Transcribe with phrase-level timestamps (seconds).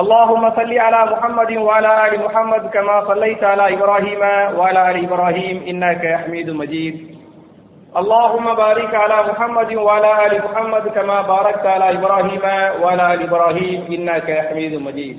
[0.00, 4.22] اللهم صل على محمد وعلى آل محمد كما صليت على إبراهيم
[4.58, 6.94] وعلى آل إبراهيم إنك حميد مجيد.
[7.96, 12.44] اللهم بارك على محمد وعلى آل محمد كما باركت على إبراهيم
[12.82, 15.16] وعلى آل إبراهيم إنك حميد مجيد.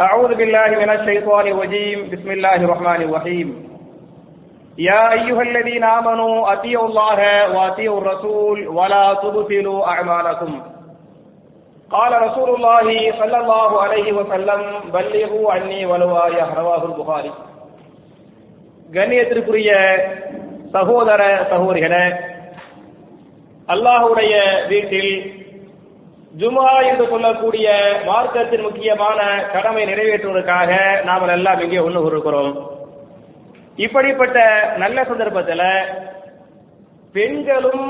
[0.00, 1.98] أعوذ بالله من الشيطان الرجيم.
[2.12, 3.48] بسم الله الرحمن الرحيم.
[4.78, 7.20] يا أيها الذين آمنوا أطيعوا الله
[7.56, 10.79] وأطيعوا الرسول ولا تبطلوا أعمالكم.
[11.91, 17.31] قال رسول الله صلى الله عليه وسلم بلغوا عني ولو آية رواه البخاري
[18.89, 19.69] கண்ணியத்திற்குரிய
[20.75, 22.05] சகோதர சகோதரிகளே
[23.69, 24.33] அல்லாஹுடைய
[24.67, 25.11] வீட்டில்
[26.33, 27.67] ஜுமா என்று சொல்லக்கூடிய
[28.05, 29.19] மார்க்கத்தின் முக்கியமான
[29.53, 30.71] கடமை நிறைவேற்றுவதற்காக
[31.03, 32.51] நாம் எல்லாம் இங்கே ஒன்று இருக்கிறோம்
[33.77, 34.37] இப்படிப்பட்ட
[34.77, 35.67] நல்ல சந்தர்ப்பத்தில்
[37.15, 37.85] பெண்களும்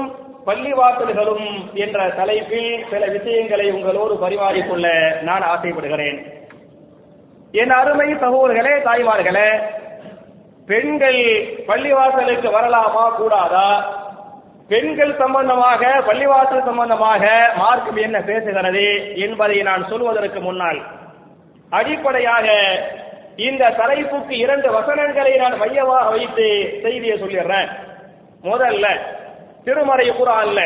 [0.47, 1.47] பள்ளிவாசல்களும்
[1.85, 4.87] என்ற தலைப்பில் சில விஷயங்களை உங்களோடு பரிமாறிக்கொள்ள
[5.29, 6.19] நான் ஆசைப்படுகிறேன்.
[7.53, 9.49] என் அருமை சகோதரர்களே தாய்மார்களே
[10.71, 11.21] பெண்கள்
[11.69, 13.69] பள்ளிவாசலுக்கு வரலாமா கூடாதா?
[14.73, 17.23] பெண்கள் சம்பந்தமாக பள்ளிவாசல் சம்பந்தமாக
[17.57, 18.87] மார்க்கம் என்ன பேசுகிறது
[19.27, 20.81] என்பதை நான் சொல்வதற்கு முன்னால்
[21.79, 22.49] அடிப்படையாக
[23.49, 26.47] இந்த தலைப்புக்கு இரண்டு வசனங்களை நான் மையமாக வைத்து
[26.83, 27.71] செய்தியை சொல்லிடுறேன்.
[28.45, 28.87] முதல்ல
[29.65, 30.61] திருமறை குரான்ல.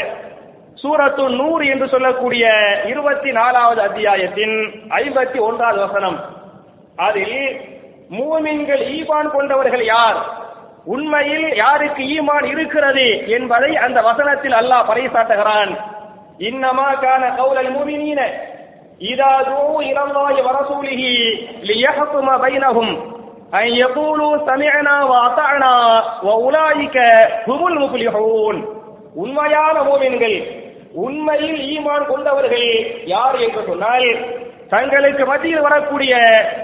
[0.82, 2.44] சூரத்து நூறு என்று சொல்லக்கூடிய
[2.86, 4.56] இருபத்தி நாலாவது அத்தியாயத்தின்
[4.88, 6.18] ஐம்பத்தி ஒன்றாவது வசனம்.
[6.96, 7.60] அதில்
[8.10, 10.18] மூமின்கள் ஈமான் கொண்டவர்கள் யார்?
[10.84, 15.72] உண்மையில் யாருக்கு ஈமான் இருக்கிறது என்பதை அந்த வசனத்தில் அல்லாஹ் பறைசாட்டுகிறான்
[16.38, 18.20] இன்னமா கான கௌலல் மூமினீன.
[19.00, 21.12] இதாதோ தூ இலல்லாஹி வரசூலிஹி
[21.70, 22.92] லியஹ்கும பைனஹும்.
[23.50, 25.72] அன் யகூலு சமிஅனா வ அதஅனா
[26.26, 26.96] வ உலாயிக
[29.22, 30.38] உண்மையான மோமின்கள்
[31.04, 32.68] உண்மையில் ஈமான் கொண்டவர்கள்
[33.12, 34.08] யார் என்று சொன்னால்
[34.72, 36.12] தங்களுக்கு மத்தியில் வரக்கூடிய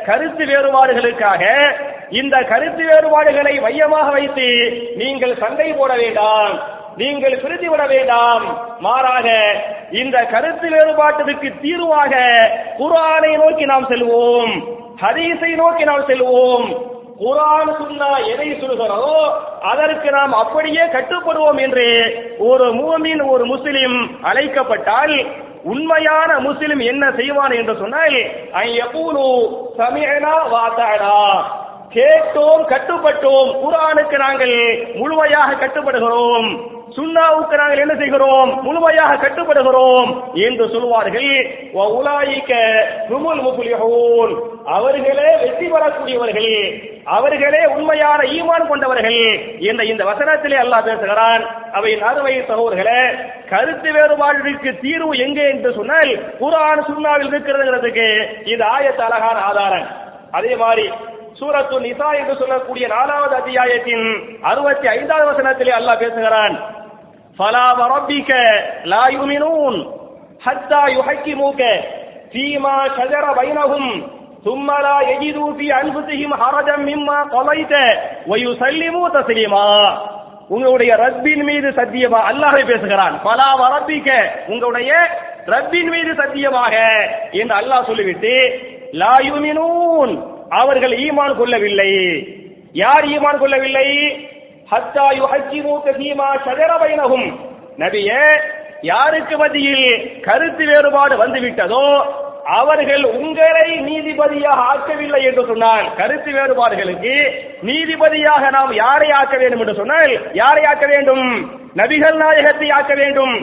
[0.09, 1.43] கருத்து வேறுபாடுகளுக்காக
[2.21, 4.47] இந்த கருத்து வேறுபாடுகளை மையமாக வைத்து
[5.01, 6.55] நீங்கள் சண்டை போட வேண்டாம்
[7.01, 8.45] நீங்கள் பிரித்து விட வேண்டாம்.
[8.87, 9.29] மாறாக
[10.01, 12.15] இந்த கருத்து வேறுபாட்டுக்கு தீர்வாக
[12.81, 14.53] குரானை நோக்கி நாம் செல்வோம்
[15.03, 16.67] ஹதீஸை நோக்கி நாம் செல்வோம்.
[17.23, 19.15] குரான் சுன்னா எதை சொல்கிறதோ
[19.73, 21.87] அதற்கு நாம் அப்படியே கட்டுப்படுவோம் என்று
[22.39, 25.15] ஒரு மூமின் ஒரு முஸ்லிம் அழைக்கப்பட்டால்
[25.65, 28.19] உண்மையான முஸ்லிம் என்ன செய்வான் என்று சொன்னால்
[29.79, 31.19] சமியனா வாத்தாடா
[31.95, 33.49] கேட்டோம் கட்டுப்பட்டோம்.
[33.63, 34.57] குரானுக்கு நாங்கள்
[34.95, 36.49] முழுமையாக கட்டுப்படுகிறோம்.
[36.97, 38.51] சுண்ணாவுக்கு நாங்கள் என்ன செய்கிறோம்?
[38.67, 40.09] முழுமையாக கட்டுப்படுகிறோம்
[40.47, 41.33] என்று சொல்வார்கள்.
[43.11, 43.43] குமுல்
[44.77, 46.55] அவர்களே வெற்றி பெறக்கூடியவர்கள்
[47.17, 49.21] அவர்களே உண்மையான ஈமான் கொண்டவர்கள்
[49.69, 51.45] என்ற இந்த வசனத்திலே அல்லாஹ் பேசுகிறான்.
[51.79, 53.03] அவை அறுவை சகோதர்களே
[53.53, 56.13] கருத்து வேறுபாடுகளுக்கு தீர்வு எங்கே என்று சொன்னால்
[56.43, 58.09] குரான் சுண்ணாவில் இருக்கிறதுங்கிறதுக்கு
[58.55, 59.89] இது ஆயத்த அழகான ஆதாரம்.
[60.39, 60.87] அதே மாதிரி
[61.39, 64.05] சூரத்து நிசா என்று சொல்லக்கூடிய நாலாவது அத்தியாயத்தின்
[64.51, 66.55] அறுபத்தி ஐந்தாவது வசனத்திலே அல்லாஹ் பேசுகிறான்.
[67.40, 68.32] ஃபலா வரப்பிக்க
[68.92, 69.78] லா யுமினூன்
[70.42, 71.62] ஹத்தா யுஹக்கிமுக
[72.34, 73.92] ஃபீமா ஷஜர பைனஹும்
[74.46, 77.74] ثم لا يجدوا في أنفسهم حرجا مما قضيت
[78.28, 79.70] ويسلموا تسليما
[80.50, 84.10] உங்களுடைய ரப்பின் மீது சத்தியமா அல்லாஹ் பேசுகிறான் பலா வரப்பிக்க
[84.52, 84.92] உங்களுடைய
[85.48, 86.74] ரப்பின் மீது சத்தியமாக
[87.40, 88.34] என்று அல்லாஹ் சொல்லிவிட்டு
[89.02, 90.14] லா யுமினூன்
[90.60, 91.92] அவர்கள் ஈமான் கொள்ளவில்லை
[92.76, 93.88] யார் ஈமான் கொள்ளவில்லை
[94.73, 97.29] ஹத்தா யுஹக்கிமுக ஃபீமா ஷஜர பைனஹும்.
[97.79, 98.25] நபியே
[98.83, 99.87] யாருக்கு மத்தியில்
[100.21, 101.85] கருத்து வேறுபாடு வந்துவிட்டதோ
[102.59, 107.15] அவர்கள் உங்களை நீதிபதியாக ஆக்கவில்லை என்று சொன்னால் கருத்து வேறுபாடுகளுக்கு
[107.63, 111.27] நீதிபதியாக நாம் யாரை ஆக்க வேண்டும் என்று சொன்னால் யாரை ஆக்க வேண்டும்?
[111.77, 113.35] நபிகள் நாயகத்தை ஆக்க வேண்டும்.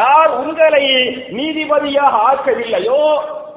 [0.00, 0.84] யார் உங்களை
[1.30, 3.02] நீதிபதியாக ஆக்கவில்லையோ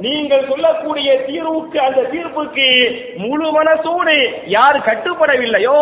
[0.04, 2.68] நீங்கள் சொல்லக்கூடிய தீர்வுக்கு அந்த தீர்ப்புக்கு
[3.24, 4.16] முழு மனசோடு
[4.56, 5.78] யார் கட்டுப்படவில்லையோ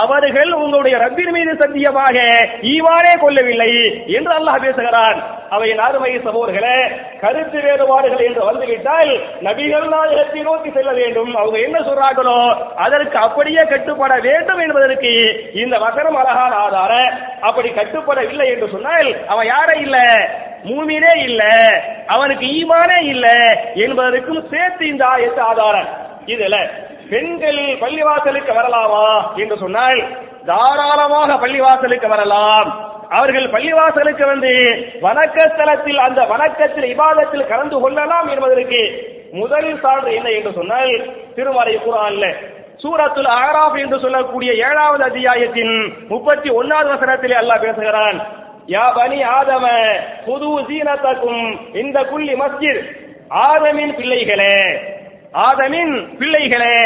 [0.00, 2.16] அவர்கள் உங்களுடைய ரப்பின் மீது சத்தியமாக
[2.72, 3.72] ஈவானே கொள்ளவில்லை
[4.18, 5.18] என்று அல்லாஹ் பேசுகிறான்.
[5.56, 6.78] அவை அருமை சகோதரர்களே
[7.22, 9.12] கருத்து வேறுபாடுகள் என்று வந்துவிட்டால்
[9.46, 11.32] நபிகள் நாயகத்தை நோக்கி செல்ல வேண்டும்.
[11.40, 12.38] அவங்க என்ன சொல்றாங்களோ
[12.86, 15.12] அதற்கு அப்படியே கட்டுப்பட வேண்டும் என்பதற்கு
[15.62, 16.92] இந்த வசனம் அழகான ஆதார
[17.50, 20.06] அப்படி கட்டுப்படவில்லை என்று சொன்னால் அவன் யாரை இல்லை.
[20.64, 21.42] மூமினே இல்ல
[22.06, 23.26] அவனுக்கு ஈமானே இல்ல
[23.84, 25.88] என்பதற்கும் சேர்த்து இந்த ஆயத்து ஆதாரம்.
[26.26, 26.56] இதுல
[27.10, 29.06] பெண்கள் பள்ளிவாசலுக்கு வரலாமா
[29.36, 30.00] என்று சொன்னால்
[30.46, 32.68] தாராளமாக பள்ளிவாசலுக்கு வரலாம்.
[33.10, 34.52] அவர்கள் பள்ளிவாசலுக்கு வந்து
[35.00, 38.80] வணக்கத்தலத்தில் அந்த வணக்கத்தில் இபாதத்தில் கலந்து கொள்ளலாம் என்பதற்கு
[39.32, 40.92] முதல் சான்று என்ன என்று சொன்னால்
[41.36, 42.26] திருமறை குரான்ல
[42.82, 45.74] சூரத்துல் ஆராப் என்று சொல்லக்கூடிய ஏழாவது அத்தியாயத்தின்
[46.08, 48.18] முப்பத்தி ஒன்னாவது வசனத்திலே அல்லாஹ் பேசுகிறான்
[48.68, 49.64] யா பனி ஆதம
[50.24, 51.42] புது சீனத்தக்கும்
[51.74, 52.80] இந்த குள்ளி மஸ்ஜித்.
[53.44, 54.54] ஆதமின் பிள்ளைகளே
[55.46, 56.76] ஆதமின் பிள்ளைகளே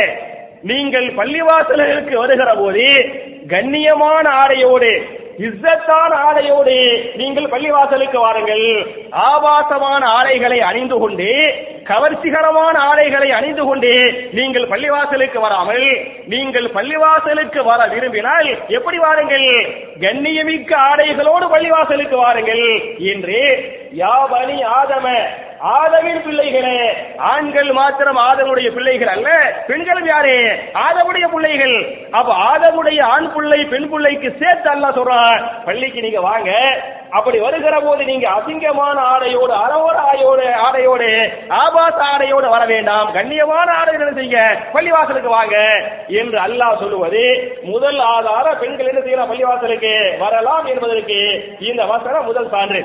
[0.63, 2.87] நீங்கள் பள்ளிவாசல்களுக்கு வருகிற போது
[3.49, 4.91] கண்ணியமான ஆடையோடு
[5.47, 6.75] இஸ்ஸத்தான ஆடையோடு
[7.21, 8.65] நீங்கள் பள்ளிவாசலுக்கு வாருங்கள்.
[9.27, 11.29] ஆபாசமான ஆடைகளை அணிந்து கொண்டு
[11.91, 13.93] கவர்ச்சிகரமான ஆடைகளை அணிந்து கொண்டு
[14.39, 15.87] நீங்கள் பள்ளிவாசலுக்கு வராமல்
[16.33, 19.49] நீங்கள் பள்ளிவாசலுக்கு வர விரும்பினால் எப்படி வாருங்கள்?
[20.05, 22.67] கண்ணியமிக்க ஆடைகளோடு பள்ளிவாசலுக்கு வாருங்கள்.
[23.13, 23.41] என்று
[24.03, 25.07] யாவனி ஆதம
[25.61, 26.77] ஆதவின் பிள்ளைகளே
[27.31, 29.29] ஆண்கள் மாத்திரம் ஆதமுடைய பிள்ளைகள் அல்ல
[29.67, 30.37] பெண்களும் யாரே?
[30.85, 31.75] ஆதவுடைய பிள்ளைகள்.
[32.11, 36.51] அப்ப ஆதவுடைய ஆண் பிள்ளை பெண் பிள்ளைக்கு சேர்த்து அல்ல சொல்றான் பள்ளிக்கு நீங்க வாங்க.
[37.11, 41.11] அப்படி வருகிற போது நீங்க அசிங்கமான ஆடையோடு அறவோர ஆடையோடு ஆடையோடு
[41.49, 43.13] ஆபாச ஆடையோடு வர வேண்டாம்.
[43.19, 44.41] கண்ணியமான ஆடை செய்யுங்க
[44.75, 45.57] பள்ளிவாசலுக்கு வாங்க
[46.07, 47.25] என்று அல்லாஹ் சொல்லுவது
[47.63, 51.21] முதல் ஆதார பெண்கள் என்ன செய்யலாம் பள்ளிவாசலுக்கு வரலாம் என்பதற்கு
[51.59, 52.83] இந்த வசனம் முதல் சான்று.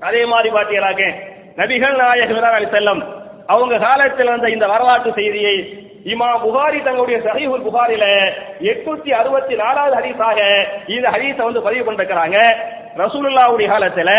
[0.00, 1.25] அதே மாதிரி பாத்தீங்களாக்க
[1.58, 3.02] நபிகள் நாயகம் அலி செல்லம்
[3.46, 5.56] அவங்க காலத்தில் வந்த இந்த வரலாற்று செய்தியை
[6.12, 8.04] இமா புகாரி தங்களுடைய சஹீஹுல் புகாரில
[8.70, 10.40] எட்நூத்தி அறுபத்தி நாலாவது ஹரீஸாக
[10.96, 12.38] இந்த ஹரீஸை வந்து பதிவு பண்ணிருக்கிறாங்க.
[13.02, 14.10] ரசூலுல்லாவுடைய காலத்துல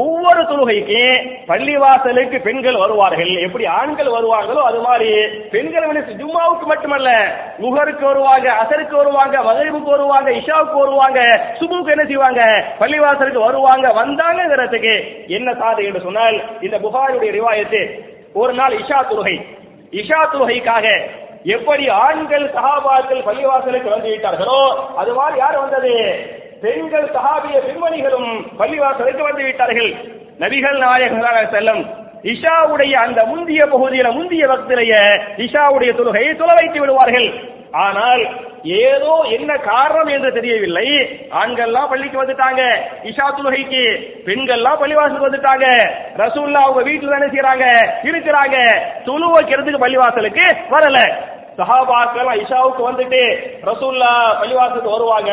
[0.00, 1.00] ஒவ்வொரு தொழுகைக்கு
[1.48, 3.32] பள்ளிவாசலுக்கு பெண்கள் வருவார்கள்.
[3.46, 5.08] எப்படி ஆண்கள் வருவாங்களோ அது மாதிரி
[5.50, 7.10] பெண்கள் ஜும்மாவுக்கு மட்டுமல்ல
[7.58, 11.20] முகருக்கு வருவாங்க அசருக்கு வருவாங்க மகரிபுக்கு வருவாங்க இஷாவுக்கு வருவாங்க
[11.60, 12.42] சுபுக்கு என்ன செய்வாங்க?
[12.78, 14.94] பள்ளிவாசலுக்கு வருவாங்க வந்தாங்கிறதுக்கு
[15.26, 17.82] என்ன சாது என்று சொன்னால் இந்த புகாருடைய ரிவாயத்து
[18.34, 19.36] ஒரு நாள் இஷா தொழுகை.
[19.92, 20.86] இஷா தொழுகைக்காக
[21.44, 24.60] எப்படி ஆண்கள் சகாபாக்கள் பள்ளிவாசலுக்கு வந்து விட்டார்களோ
[24.96, 25.94] அது மாதிரி யார் வந்தது?
[26.62, 28.28] பெண்கள் சஹாபிய பெண்மணிகளும்
[28.58, 29.90] பள்ளிவாசலுக்கு வந்து விட்டார்கள்.
[30.42, 31.82] நபிகள் நாயகர் செல்லம்.
[32.32, 35.02] இஷாவுடைய அந்த முந்திய பகுதியில முந்திய பக்திலேயே
[35.44, 37.28] இஷாவுடைய தொழுகையை தொலை வைத்து விடுவார்கள்.
[37.84, 38.22] ஆனால்
[38.64, 40.86] ஏதோ என்ன காரணம் என்று தெரியவில்லை.
[41.40, 42.62] ஆண்கள்லாம் பள்ளிக்கு வந்துட்டாங்க.
[43.10, 43.84] இஷா துலகைக்கு
[44.26, 45.66] பெண்கள்லாம் பள்ளிவாசலுக்கு வந்துட்டாங்க.
[46.22, 47.66] ரசூல்லா அவங்க வீட்டுல தானே செய்யறாங்க
[48.10, 48.58] இருக்கிறாங்க.
[49.04, 50.98] துணு வைக்கிறதுக்கு பள்ளிவாசலுக்கு வரல.
[51.58, 53.22] சஹாபாக்கள் இஷாவுக்கு வந்துட்டு
[53.70, 54.12] ரசூல்லா
[54.42, 55.32] பள்ளிவாசலுக்கு வருவாங்க.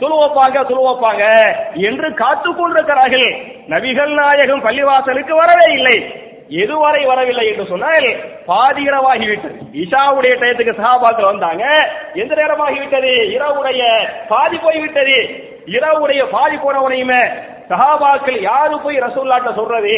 [0.00, 1.24] துளுவப்பாங்க துளுவப்பாங்க
[1.74, 3.28] என்று காத்து கொண்டிருக்கிறார்கள்.
[3.68, 6.28] நபிகள் நாயகம் பள்ளிவாசலுக்கு வரவே இல்லை.
[6.50, 8.06] எதுவரை வரவில்லை என்று சொன்னால்
[8.46, 11.90] பாதி இரவாகிவிட்டது இஷாவுடைய டயத்துக்கு சகாபாக்கள் வந்தாங்க.
[12.14, 13.12] எந்த நேரமாகிவிட்டது?
[13.30, 13.82] இரவுடைய
[14.28, 15.18] பாதி போய்விட்டது.
[15.66, 17.22] இரவுடைய பாதி போனவனையுமே
[17.68, 19.96] சஹாபாக்கள் யாரு போய் ரசூல்லாட்ட சொல்றது?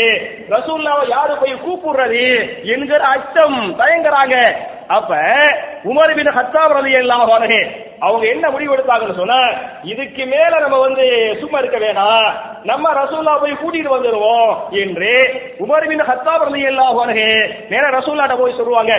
[0.50, 2.24] ரசூல்லாவை யாரு போய் கூப்பிடுறது?
[2.64, 4.56] என்கிற அச்சம் தயங்குறாங்க.
[4.88, 5.16] அப்ப
[5.90, 7.60] உமர் பின் ஹத்தாப் ரலியல்லாஹு அன்ஹு
[8.06, 9.40] அவங்க என்ன முடிவு எடுத்தாங்கன்னு சொன்னா
[9.92, 11.04] இதுக்கு மேல நம்ம வந்து
[11.40, 12.28] சும்மா இருக்க வேணாம்.
[12.70, 14.52] நம்ம ரசூல்லா போய் கூட்டிட்டு வந்துடுவோம்
[14.82, 15.12] என்று
[15.64, 17.26] உமர் பின் ஹத்தாப் ரலியல்லாஹு அன்ஹு
[17.72, 18.94] நேர ரசூல்லாட்ட போய் சொல்லுவாங்க.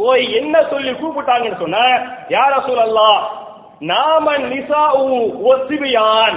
[0.00, 1.84] போய் என்ன சொல்லி கூப்பிட்டாங்கன்னு சொன்ன
[2.36, 3.20] யார் ரசூல் அல்லாஹ்
[3.92, 4.84] நாம நிசா
[5.50, 6.36] ஒசிபியான்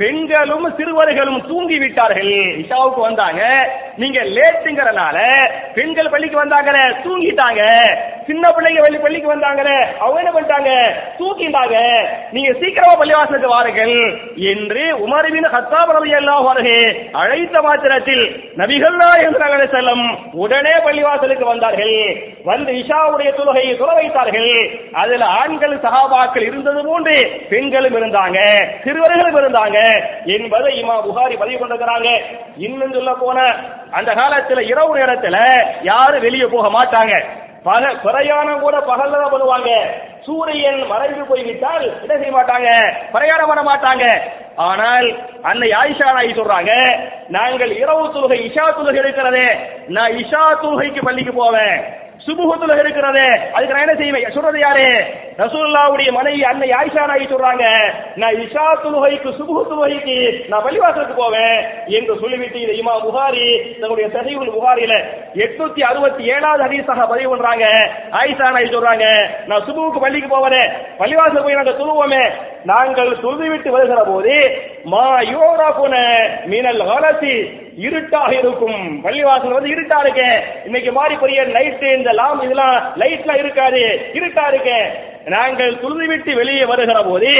[0.00, 3.40] பெண்களும் சிறுவர்களும் தூங்கி விட்டார்கள் இஷாவுக்கு வந்தாங்க.
[4.02, 5.16] நீங்க லேட்டுங்கிறனால
[5.76, 6.70] பெண்கள் பள்ளிக்கு வந்தாங்க
[7.04, 7.62] தூங்கிட்டாங்க.
[8.28, 10.70] சின்ன பிள்ளைங்க பள்ளி பள்ளிக்கு வந்தாங்களே அவங்க என்ன பண்ணிட்டாங்க?
[11.18, 11.76] தூக்கிட்டாங்க.
[12.34, 13.94] நீங்க சீக்கிரமா பள்ளிவாசலுக்கு வாருங்கள்
[14.52, 16.76] என்று உமர்வின் ஹத்தாப் ரலியல்லாஹு அன்ஹு
[17.22, 18.24] அழைத்த மாத்திரத்தில்
[18.60, 19.38] நபிகள் நாயகம்
[19.76, 20.04] செல்லம்
[20.44, 21.96] உடனே பள்ளிவாசலுக்கு வந்தார்கள்.
[22.50, 24.52] வந்து இஷாவுடைய தொழுகையை தொலை வைத்தார்கள்.
[25.02, 27.16] அதுல ஆண்கள் சகாபாக்கள் இருந்தது போன்று
[27.52, 28.38] பெண்களும் இருந்தாங்க
[28.84, 29.78] சிறுவர்களும் இருந்தாங்க
[30.36, 32.08] என்பதை இமா புகாரி பதிவு கொண்டிருக்கிறாங்க
[32.66, 33.38] இன்னும் சொல்ல போன
[33.98, 35.36] அந்த காலத்துல இரவு நேரத்துல
[35.90, 37.14] யாரும் வெளியே போக மாட்டாங்க.
[37.68, 39.70] பக பிரயாணம் கூட பகல்ல தான் பண்ணுவாங்க.
[40.26, 42.68] சூரியன் மறைந்து போய்விட்டால் என்ன செய்ய மாட்டாங்க?
[43.14, 44.04] பிரயாணம் பண்ண மாட்டாங்க.
[44.68, 45.06] ஆனால்
[45.50, 46.72] அன்னை ஆயிஷா நாய் சொல்றாங்க
[47.36, 49.48] நாங்கள் இரவு தொழுகை இஷா தொழுகை இருக்கிறதே
[49.96, 51.78] நான் இஷா தொழுகைக்கு பள்ளிக்கு போவேன்.
[52.26, 53.24] சுபுகத்துல இருக்கிறது.
[53.54, 54.34] அதுக்கு நான் என்ன செய்வேன்?
[54.34, 54.86] சொல்றது யாரு?
[55.38, 57.64] ரசூல்லாவுடைய மனைவி அன்னை ஆயிஷா நாயி சொல்றாங்க
[58.16, 60.16] நான் இஷா துலுகைக்கு சுபுகு துலுகைக்கு
[60.50, 61.54] நான் பள்ளிவாசலுக்கு போவேன்
[61.98, 63.46] என்று சொல்லிவிட்டு இந்த இமா புகாரி
[63.80, 64.94] தன்னுடைய சஹீவுல் புகாரியில
[65.44, 67.64] எட்நூத்தி அறுபத்தி ஏழாவது ஹதீஸாக பதிவு பண்றாங்க.
[68.20, 69.06] ஆயிஷா நாயி சொல்றாங்க
[69.46, 70.62] நான் சுபுவுக்கு பள்ளிக்கு போவதே
[71.00, 72.24] பள்ளிவாசல் போய் நாங்கள் துணுவோமே
[72.64, 74.34] நாங்கள் தொழுது விட்டு வருகிற போது
[74.86, 75.94] மா யோராபுன
[76.46, 77.34] மீனல் வளசி
[77.86, 79.02] இருட்டாக இருக்கும்.
[79.04, 83.82] பள்ளிவாசல் வந்து இருட்டா இருக்கேன் இன்னைக்கு மாறி பெரிய லைட் இந்த லாம் இதெல்லாம் லைட்லாம் இருக்காது.
[84.18, 84.86] இருட்டா இருக்கேன்
[85.34, 87.30] நாங்கள் துழுது விட்டு வெளியே வருகிற போது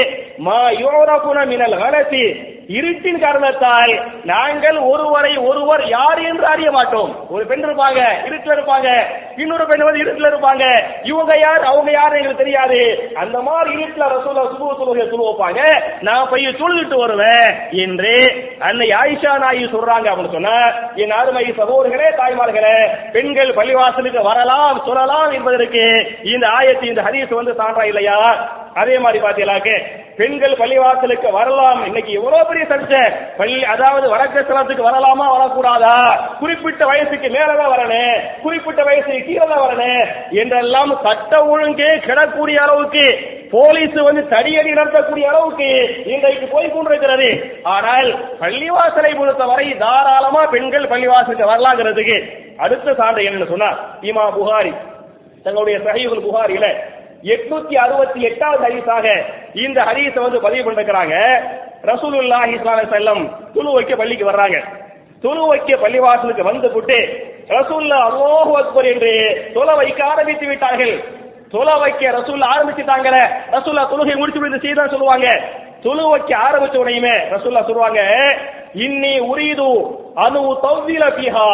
[0.47, 2.23] மா யோரகுன மினல் வளசி
[2.69, 3.91] இருட்டின் காரணத்தால்
[4.23, 7.11] நாங்கள் ஒருவரை ஒருவர் யார் என்று அறிய மாட்டோம்.
[7.29, 8.89] ஒரு பெண் இருப்பாங்க இருட்டில் இருப்பாங்க
[9.37, 10.63] இன்னொரு பெண் வந்து இருட்டில் இருப்பாங்க.
[11.03, 12.79] இவங்க யார் அவங்க யார் எங்களுக்கு தெரியாது.
[13.15, 15.61] அந்த மாதிரி இருட்டில் ரசூலா சுபு சுலுகை தொழு வைப்பாங்க
[16.01, 17.47] நான் போய் சொல்லிட்டு வருவேன்
[17.85, 18.13] என்று
[18.59, 20.55] அன்னை ஆயிஷா நாயி சொல்றாங்க அப்படின்னு சொன்னா
[21.03, 22.77] என் அருமை சகோதரர்களே தாய்மார்களே
[23.11, 25.83] பெண்கள் பள்ளிவாசலுக்கு வரலாம் சொல்லலாம் என்பதற்கு
[26.33, 28.19] இந்த ஆயத்து இந்த ஹரிஸ் வந்து சான்றா இல்லையா?
[28.81, 29.75] அதே மாதிரி பாத்தீங்களாக்கு
[30.19, 31.79] பெண்கள் பள்ளிவாசலுக்கு வரலாம்.
[31.87, 33.01] இன்னைக்கு எவ்வளவு பெரிய சர்ச்சை.
[33.37, 35.93] பள்ளி அதாவது வடக்கு ஸ்தலத்துக்கு வரலாமா வரக்கூடாதா?
[36.39, 38.17] குறிப்பிட்ட வயசுக்கு மேலதான் வரணும்.
[38.45, 40.03] குறிப்பிட்ட வயசுக்கு கீழே தான் வரணும்.
[40.41, 43.05] என்றெல்லாம் சட்ட ஒழுங்கே கிடக்கூடிய அளவுக்கு
[43.55, 45.69] போலீஸ் வந்து தடியடி நடத்தக்கூடிய அளவுக்கு
[46.13, 47.29] இன்றைக்கு போய் கொண்டிருக்கிறது.
[47.75, 48.09] ஆனால்
[48.43, 52.19] பள்ளிவாசலை பொறுத்தவரை தாராளமா பெண்கள் பள்ளிவாசலுக்கு வரலாங்கிறதுக்கு
[52.65, 53.71] அடுத்த சான்று என்னன்னு சொன்னா
[54.11, 54.73] இமா புகாரி.
[55.43, 56.67] தங்களுடைய சஹீஹுல் புகாரில
[57.23, 59.05] எட்நூத்தி அறுபத்தி எட்டாவது ஹதீஸாக
[59.65, 61.15] இந்த ஹதீஸை வந்து பதிவு பண்ணிருக்கிறாங்க.
[61.91, 63.23] ரசூலுல்லாஹி ஸல்லல்லாஹு அலைஹி வஸல்லம்
[63.77, 64.57] வைக்க பள்ளிக்கு வர்றாங்க.
[65.23, 66.99] துணு வைக்க பள்ளிவாசலுக்கு வந்து விட்டு
[67.57, 69.13] ரசூல்லா அல்லாஹு அக்பர் என்று
[69.55, 70.93] தொலை வைக்க ஆரம்பித்து விட்டார்கள்.
[71.53, 73.17] தொலை வைக்க ரசூல்லா ஆரம்பிச்சுட்டாங்கல
[73.55, 75.27] ரசூல்லா தொழுகை முடிச்சு விடுத்து செய்தான் சொல்லுவாங்க.
[75.83, 78.01] தொழு வைக்க ஆரம்பிச்ச உடனேயுமே ரசூல்லா சொல்லுவாங்க
[78.85, 79.69] இன்னி உரீது
[80.25, 81.49] அனு தவ்வில பிஹா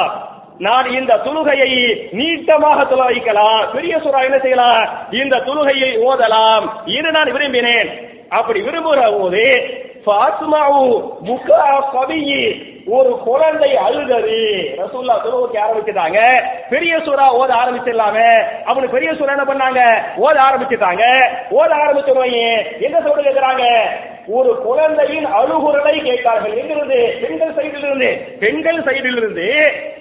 [0.58, 4.88] நான் இந்த தொழுகையை நீட்டமாக தொழ வைக்கலாம் பெரிய சுறா என்ன செய்யலாம்?
[5.12, 6.70] இந்த தொழுகையை ஓதலாம்.
[6.86, 7.90] என்று நான் விரும்பினேன்.
[8.30, 9.70] அப்படி விரும்புகிற போது
[10.06, 11.92] ஃபாத்மாவு முகா
[12.88, 14.40] ஒரு குழந்தை அழுதது.
[14.78, 16.20] ரசூல்லா தொழுகைக்கு ஆரம்பிச்சுட்டாங்க.
[16.70, 18.46] பெரிய சூறா ஓத ஆரம்பிச்சிடலாமே.
[18.66, 20.04] அவனுக்கு பெரிய சூறா என்ன பண்ணாங்க?
[20.18, 21.04] ஓத ஆரம்பிச்சுட்டாங்க.
[21.52, 23.64] ஓத ஆரம்பிச்சிருவாங்க என்ன சொல்ல கேட்கிறாங்க
[24.28, 26.58] ஒரு குழந்தையின் அழுகுரலை கேட்டார்கள்.
[26.58, 27.14] எங்கிருந்து?
[27.22, 29.50] பெண்கள் சைடில் இருந்து பெண்கள் சைடில் இருந்து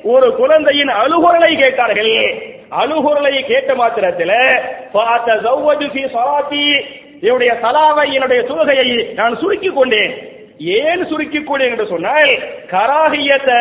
[0.02, 2.42] ஒரு குழந்தையின் அழுகுரலை கேட்டார்கள்.
[2.70, 4.60] அழுகுரலை கேட்ட மாத்திரத்தில்
[4.92, 6.08] பார்த்த சௌவதி
[6.50, 6.84] ஃபி
[7.20, 10.33] என்னுடைய சலாவை என்னுடைய தொழுகையை நான் சுருக்கிக் கொண்டேன்.
[10.60, 12.32] ஏன் சுருக்கி கூட என்று சொன்னால்
[12.70, 13.52] கராகியத்த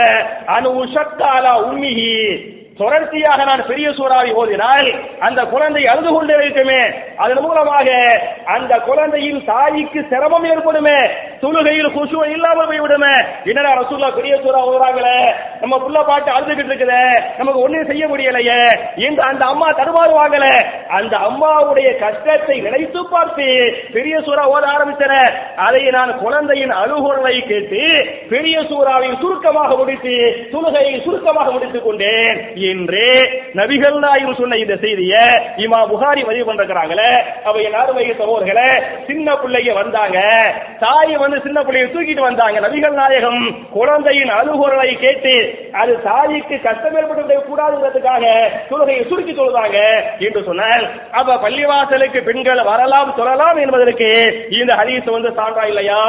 [0.47, 2.11] அனு உஷத்தாலா உம்மிஹி
[2.77, 4.87] தொடர்ச்சியாக நான் பெரிய சூறாவை ஓதினால்
[5.19, 6.81] அந்த குழந்தை அழுது கொண்டே இருக்குமே.
[7.15, 7.89] அதன் மூலமாக
[8.45, 10.97] அந்த குழந்தையின் தாய்க்கு சிரமம் ஏற்படுமே.
[11.41, 13.15] தொழுகையில் குசு இல்லாமல் போய்விடுமே.
[13.43, 15.17] என்னடா ரசூல்லா பெரிய சூறா ஓதுறாங்களே?
[15.61, 17.03] நம்ம புள்ள பாட்டு அழுதுகிட்டு இருக்குதே.
[17.37, 18.59] நமக்கு ஒண்ணும் செய்ய முடியலையே.
[18.95, 20.55] இந்த அந்த அம்மா தடுமாறுவாங்களே
[20.87, 23.47] அந்த அம்மாவுடைய கஷ்டத்தை நினைத்து பார்த்து
[23.93, 25.13] பெரிய சூறா ஓத ஆரம்பித்தன.
[25.55, 27.83] அதை நான் குழந்தையின் அழுகுரலை கேட்டு
[28.29, 30.17] பெரிய சூறாவை சுருக்கமாக முடித்து
[30.51, 32.61] தொழுகையை சுருக்கமாக முடித்துக் கொண்டேன்.
[32.71, 33.03] என்று
[33.59, 35.15] நபிகள் நாயகம் சொன்ன இந்த செய்திய
[35.63, 37.09] இமா புகாரி பதிவு பண்றாங்களே
[37.49, 38.69] அவ என் அருமை சகோதரர்களே
[39.07, 40.17] சின்ன பிள்ளைங்க வந்தாங்க.
[40.83, 42.57] தாய் வந்து சின்ன பிள்ளைய தூக்கிட்டு வந்தாங்க.
[42.65, 43.41] நபிகள் நாயகம்
[43.75, 45.35] குழந்தையின் அழுகுரலை கேட்டு
[45.81, 48.23] அது தாய்க்கு கஷ்டம் ஏற்பட்டு கூடாதுங்கிறதுக்காக
[48.71, 49.77] தொழுகையை சுருக்கி சொல்லுவாங்க
[50.27, 50.85] என்று சொன்னால்
[51.19, 54.09] அப்ப பள்ளிவாசலுக்கு பெண்கள் வரலாம் சொல்லலாம் என்பதற்கு
[54.59, 56.01] இந்த ஹதீஸ் வந்து சான்றா இல்லையா?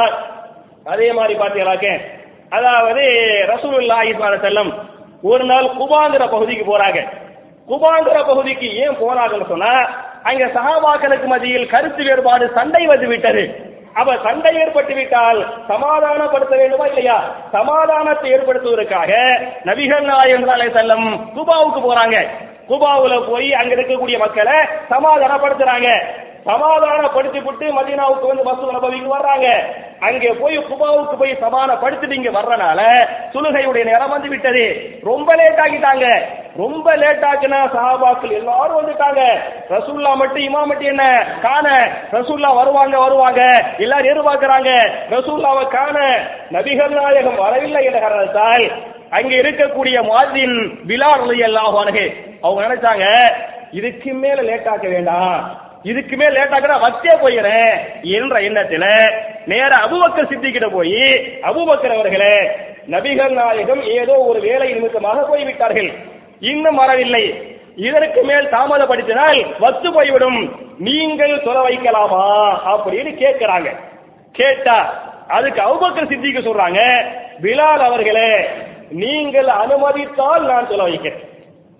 [0.85, 1.87] அதே மாதிரி பார்த்தீங்களாக்க
[2.51, 3.03] அதாவது
[3.51, 4.11] ரசூலுல்லாஹி
[4.43, 4.69] செல்லம்
[5.21, 7.07] ஒரு நாள் குபாங்கிற பகுதிக்கு போறாங்க.
[7.67, 9.89] குபாங்கிற பகுதிக்கு ஏன் போறாங்கன்னு சொன்னா
[10.23, 13.73] அங்க சகாபாக்களுக்கு மத்தியில் கருத்து வேறுபாடு சண்டை வந்து விட்டது.
[13.93, 17.23] அவ சண்டை ஏற்பட்டு விட்டால் சமாதானப்படுத்த வேண்டுமா இல்லையா?
[17.51, 19.11] சமாதானத்தை ஏற்படுத்துவதற்காக
[19.65, 22.27] நபிகள் நாயகம் அலை செல்லம் குபாவுக்கு போறாங்க.
[22.69, 24.53] குபாவுல போய் அங்க இருக்கக்கூடிய மக்களை
[24.89, 26.03] சமாதானப்படுத்துறாங்க.
[26.45, 29.73] சமாதானப்படுத்தி விட்டு மதீனாவுக்கு வந்து மசூத் நபவிக்கு வர்றாங்க.
[29.99, 34.91] அங்கே போய் குபாவுக்கு போய் சமான படுத்துட்டு இங்க வர்றனால சுலுகையுடைய நேரம் வந்து விட்டது.
[35.03, 36.21] ரொம்ப லேட் ஆகிட்டாங்க.
[36.57, 39.39] ரொம்ப லேட் ஆகுனா சஹாபாக்கள் எல்லாரும் வந்துட்டாங்க.
[39.69, 41.27] ரசூல்லா மட்டும் இமா மட்டும் என்ன?
[41.41, 41.91] காண.
[42.11, 43.65] ரசூல்லா வருவாங்க வருவாங்க.
[43.77, 44.91] எல்லாரும் எதிர்பார்க்கிறாங்க.
[45.09, 46.27] ரசூல்லாவை காண.
[46.51, 48.71] நபிகள் நாயகம் வரவில்லை என்ற காரணத்தால்
[49.09, 51.75] அங்க இருக்கக்கூடிய மாதின் பிலால் எல்லாம்
[52.41, 53.05] அவங்க நினைச்சாங்க
[53.71, 55.63] இதுக்கு மேல லேட் ஆக்க வேண்டாம்.
[55.83, 58.85] இதுக்குமே லேட் ஆக்கினா வச்சே போயிடுறேன் என்ற எண்ணத்துல
[59.51, 61.01] நேர அபுபக்கர் சித்திக்கிட்ட போய்
[61.49, 62.35] அபுபக்கர் அவர்களே
[62.93, 65.89] நபிகள் நாயகம் ஏதோ ஒரு வேலை நிமித்தமாக போய்விட்டார்கள்.
[66.51, 67.25] இன்னும் வரவில்லை.
[67.87, 70.39] இதற்கு மேல் தாமதப்படுத்தினால் வத்து போய்விடும்.
[70.87, 72.23] நீங்கள் சொல வைக்கலாமா
[72.73, 73.69] அப்படின்னு கேட்கிறாங்க.
[74.31, 74.77] கேட்டா
[75.27, 76.81] அதுக்கு அவுபக்கர் சித்திக்கு சொல்றாங்க
[77.43, 78.31] பிலால் அவர்களே
[79.03, 81.21] நீங்கள் அனுமதித்தால் நான் சொல்ல வைக்கிறேன்.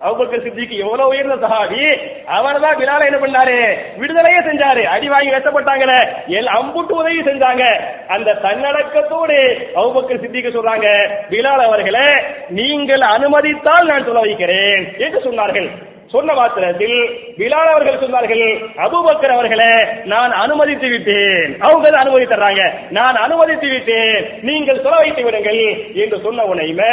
[0.00, 1.84] அபுபக்கர் சித்திக்கு எவ்வளவு உயர்ந்த சஹாபி?
[2.26, 3.56] அவர் தான் பிலால என்ன பண்ணாரு?
[4.00, 4.82] விடுதலையே செஞ்சாரு.
[4.84, 5.98] அடி வாங்கி வெட்டப்பட்டாங்களே
[6.38, 7.64] எல் அம்புட்டு உதவி செஞ்சாங்க.
[8.08, 9.38] அந்த தன்னடக்கத்தோடு
[9.74, 10.88] அவுபக்கர் சித்திக்கு சொல்றாங்க
[11.30, 12.08] பிலால் அவர்களே
[12.48, 15.68] நீங்கள் அனுமதித்தால் நான் சொல்ல வைக்கிறேன் என்று சொன்னார்கள்.
[16.16, 16.98] சொன்ன மாத்திரத்தில்
[17.38, 18.44] பிலால் அவர்கள் சொன்னார்கள்
[18.84, 19.70] அபுபக்கர் அவர்களை
[20.12, 21.50] நான் அனுமதித்து விட்டேன்.
[21.66, 22.62] அவங்க தான் அனுமதி தர்றாங்க?
[22.98, 24.16] நான் அனுமதித்து விட்டேன்.
[24.48, 25.62] நீங்கள் சொல்ல வைத்து விடுங்கள்
[26.02, 26.92] என்று சொன்ன உனையுமே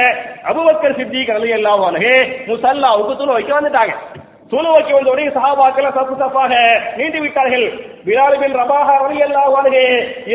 [0.52, 2.14] அபுபக்கர் சித்திக் ரலியல்லாஹு அன்ஹு
[2.50, 3.96] முசல்லாவுக்கு துணை வைக்க வந்துட்டாங்க.
[4.54, 6.54] துணை வைக்க வந்த உடனே சஹாபாக்கள் சப்பு சப்பாக
[6.98, 7.66] நீண்டு விட்டார்கள்
[8.08, 9.86] பிலால் பின் ரபாஹா ரலியல்லாஹு அன்ஹு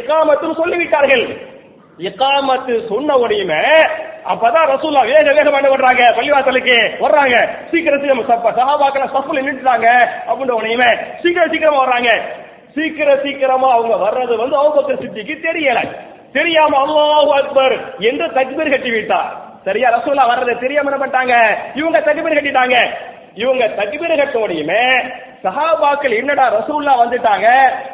[0.00, 1.24] இக்காமத்தும் சொல்லிவிட்டார்கள்.
[1.98, 3.62] இக்காமத்து சொன்ன உடனேயுமே
[4.32, 6.02] அப்பதான் ரசூல்லா வேக வேகமா என்ன பண்றாங்க?
[6.16, 7.36] பள்ளிவாசலுக்கு வர்றாங்க.
[7.70, 9.88] சீக்கிரம் சீக்கிரம் சப்ப சஹாபாக்கள் சப்புல நின்றுட்டாங்க
[10.28, 10.88] அப்படின்ற உடனே
[11.22, 12.10] சீக்கிரம் சீக்கிரமா வர்றாங்க.
[12.74, 15.80] சீக்கிரம் சீக்கிரமா அவங்க வர்றது வந்து அவங்க சித்திக்கு தெரியல.
[16.32, 19.36] தெரியாம அல்லாஹு அக்பர் என்று தக்பீர் கட்டி விட்டார்.
[19.64, 19.90] சரியா?
[19.96, 21.56] ரசூல்லா வர்றது தெரியாம என்ன பண்ணிட்டாங்க?
[21.74, 22.76] இவங்க தக்பீர் கட்டிட்டாங்க.
[23.34, 24.82] இவங்க தக்பீர் கட்டோடையுமே
[25.44, 27.46] சஹாபாக்கள் என்னடா ரசூல்லா வந்துட்டாங்க?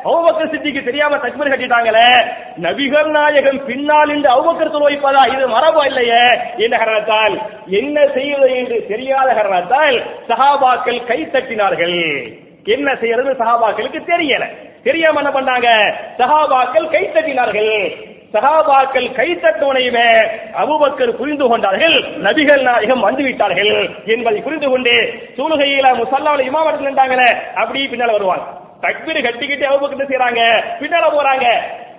[0.04, 2.06] அவுபக்கர் சித்திக்கு தெரியாம தக்பீர் கட்டிட்டாங்களே?
[2.62, 4.92] நபிகள் நாயகம் பின்னால் இந்த அவுபக்கர் தொழு
[5.34, 6.24] இது மரபு இல்லையே?
[6.56, 12.32] என்ன காரணத்தால் என்ன செய்வது என்று தெரியாத காரணத்தால் சஹாபாக்கள் கை தட்டினார்கள்.
[12.64, 14.44] என்ன செய்யறது சஹாபாக்களுக்கு தெரியல.
[14.82, 15.94] தெரியாம என்ன பண்ணாங்க?
[16.18, 18.13] சஹாபாக்கள் கை தட்டினார்கள்.
[18.34, 20.06] சஹாபாக்கள் கை தட்டுவனையுமே
[20.62, 21.96] அபுபக்கர் புரிந்து கொண்டார்கள்.
[22.26, 23.74] நபிகள் நாயகம் வந்து விட்டார்கள்
[24.14, 24.94] என்பதை புரிந்து கொண்டு
[25.36, 28.44] சூழ்கையில முசல்லாவில் இமாமத்தில் நின்றாங்களே அப்படி பின்னால வருவாங்க.
[28.84, 30.42] தக்பீர் கட்டிக்கிட்டு அபுபக்கர் செய்யறாங்க
[30.80, 31.46] பின்னால போறாங்க.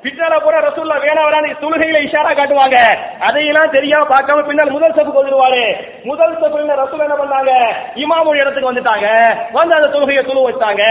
[0.05, 2.77] பின்னால போற ரசூல்லா வேணா வேணான்னு தொழுகையில இஷாரா காட்டுவாங்க.
[3.19, 5.75] அதையெல்லாம் தெரியாம பார்க்காம பின்னால் முதல் சப்பு வந்துருவாரு.
[6.03, 7.51] முதல் சப்புல ரசூல் என்ன பண்ணாங்க?
[7.95, 9.07] இமாமு இடத்துக்கு வந்துட்டாங்க.
[9.51, 10.83] வந்து அந்த தொழுகையை துணு வச்சாங்க.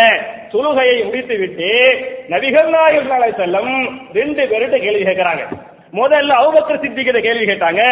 [0.53, 1.71] தொழுகையை முடித்து விட்டு
[2.29, 5.45] நபிகள் நாயகம் செல்லம் ரெண்டு பேருட்ட கேள்வி கேட்கிறாங்க.
[5.93, 7.83] முதல்ல அபுபக்கர் சித்திக்கிற கேள்வி கேட்டாங்க.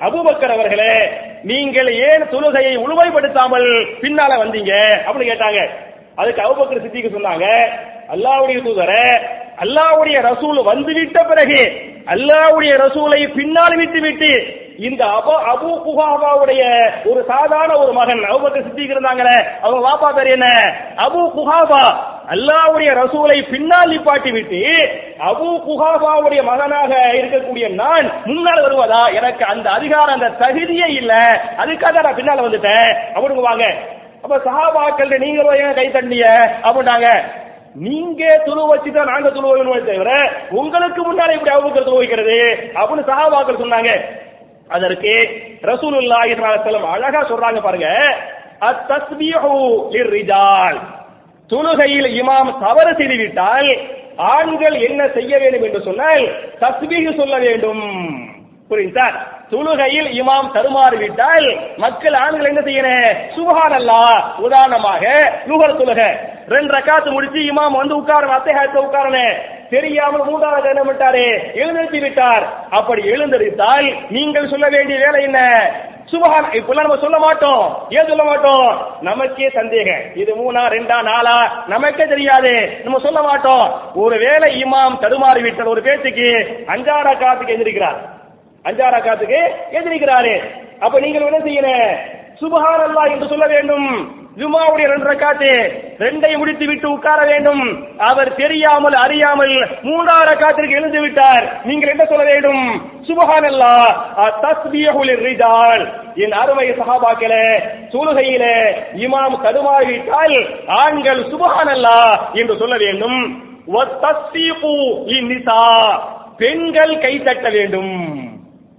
[0.00, 1.10] அபுபக்கர் அவர்களே
[1.42, 4.72] நீங்கள் ஏன் தொழுகையை உழுவைப்படுத்தாமல் பின்னால வந்தீங்க?
[5.06, 5.68] அப்படின்னு கேட்டாங்க.
[6.16, 7.46] அதுக்கு அபுபக்கர் சித்திக்கு சொன்னாங்க
[8.12, 9.22] அல்லாவுடைய தூதரை
[9.60, 11.60] அல்லாவுடைய ரசூல் வந்துவிட்ட பிறகு
[12.06, 16.62] அல்லாவுடைய ரசூலை பின்னால் விட்டு விட்டு இந்த அபு அபு குஹாபாவுடைய
[17.04, 20.46] ஒரு சாதாரண ஒரு மகன் அபுபக்கர் சித்திக்கு இருந்தாங்களே அவங்க வாப்பா பேர் என்ன?
[20.96, 21.82] அபு குஹாபா.
[22.28, 24.62] அல்லாவுடைய ரசூலை பின்னால் நிப்பாட்டி விட்டு
[25.18, 29.14] அபு குஹாபாவுடைய மகனாக இருக்கக்கூடிய நான் முன்னால் வருவதா?
[29.14, 31.12] எனக்கு அந்த அதிகாரம் அந்த தகுதியே இல்ல.
[31.58, 32.96] அதுக்காக நான் பின்னால் வந்துட்டேன்.
[33.14, 33.74] அப்படிங்க வாங்க.
[34.22, 36.24] அப்ப சஹாபாக்கள் நீங்களும் ஏன் கை தண்டிய
[36.62, 37.08] அப்படின்னாங்க.
[37.74, 40.10] நீங்க துணு வச்சுதான் நாங்க துணு வைக்கணும் தவிர
[40.50, 42.38] உங்களுக்கு முன்னால இப்படி அவுபக்கர் துணு வைக்கிறது
[42.74, 43.92] அப்படின்னு சகாபாக்கள் சொன்னாங்க.
[44.68, 45.14] அதற்கு
[45.62, 47.88] ரசூலுல்லாஹி ஸல்லல்லாஹு அழகா சொல்றாங்க பாருங்க.
[48.60, 49.52] அத்தஸ்பீஹு
[49.90, 50.78] லிர்ரிஜால்.
[51.50, 53.70] தொழுகையில் இமாம் தவறு செய்துவிட்டால்
[54.16, 56.24] ஆண்கள் என்ன செய்ய வேண்டும் என்று சொன்னால்
[56.60, 57.84] தஸ்பீஹ் சொல்ல வேண்டும்.
[58.70, 59.06] புரியுதா?
[59.52, 64.02] தொழுகையில் இமாம் தருமாறிவிட்டால் மக்கள் ஆண்கள் என்ன செய்யணும் சுபஹான் அல்லா
[64.36, 65.02] உதாரணமாக
[65.46, 66.02] நுகர் தொழுக
[66.46, 69.34] ரெண்டு ரக்காத்து முடிச்சு இமாம் வந்து உட்காரணும் அத்தைஹாத்த உட்காரணும்
[69.70, 72.44] தெரியாமல் மூன்றாவது என்ன விட்டாரு எழுந்திருத்தி விட்டார்.
[72.70, 75.40] அப்படி எழுந்திருத்தால் நீங்கள் சொல்ல வேண்டிய வேலை என்ன?
[76.12, 77.62] சுபஹான் இப்பெல்லாம் நம்ம சொல்ல மாட்டோம்.
[77.88, 78.66] ஏன் சொல்ல மாட்டோம்?
[79.00, 80.02] நமக்கே சந்தேகம்.
[80.14, 81.38] இது மூணா ரெண்டா நாலா?
[81.66, 82.80] நமக்கே தெரியாது.
[82.84, 83.64] நம்ம சொல்ல மாட்டோம்.
[83.94, 86.30] ஒருவேளை இமாம் தடுமாறி விட்டார் ஒரு பேச்சுக்கு
[86.66, 88.00] அஞ்சாறு காத்துக்கு எந்திரிக்கிறார்.
[88.64, 89.40] அஞ்சாரா காத்துக்கு
[89.76, 90.34] எந்திரிக்கிறாரு
[90.84, 91.86] அப்ப நீங்கள் என்ன செய்யணும்?
[92.40, 93.88] சுபஹான் அல்லாஹ் என்று சொல்ல வேண்டும்.
[94.40, 95.50] ஜுமாவுடைய ரெண்டு ரக்காத்து
[96.02, 97.62] ரெண்டை முடித்து விட்டு உட்கார வேண்டும்.
[98.10, 99.54] அவர் தெரியாமல் அறியாமல்
[99.88, 101.44] மூன்றாவது ரக்காத்திற்கு எழுந்து விட்டார்.
[101.68, 102.64] நீங்கள் என்ன சொல்ல வேண்டும்?
[103.08, 103.74] சுபஹான் அல்லா
[104.44, 105.84] தஸ்பியகுல் ரிஜால்
[106.24, 107.46] என் அருமை சஹாபாக்களே
[107.92, 108.44] சூலுகையில
[109.04, 110.36] இமாம் கருமாகிவிட்டால்
[110.82, 112.00] ஆண்கள் சுபஹான் அல்லா
[112.40, 113.20] என்று சொல்ல வேண்டும்.
[113.76, 114.74] வத்தஸ்பீஹு
[115.18, 115.62] இந்நிசா
[116.42, 117.96] பெண்கள் கை தட்ட வேண்டும்.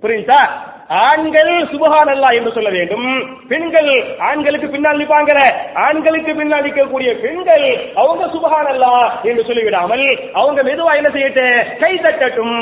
[0.03, 0.39] புரியுதா?
[0.87, 3.07] ஆண்கள் சுபஹான் அல்லா என்று சொல்ல வேண்டும்.
[3.47, 3.91] பெண்கள்
[4.29, 5.39] ஆண்களுக்கு பின்னால் நிற்பாங்கிற
[5.85, 8.91] ஆண்களுக்கு பின்னால் நிற்கக்கூடிய பெண்கள் அவங்க சுபஹான் அல்லா
[9.23, 11.45] என்று சொல்லிவிடாமல் அவங்க மெதுவா என்ன செய்யட்டு
[11.79, 12.59] கை தட்டட்டும்.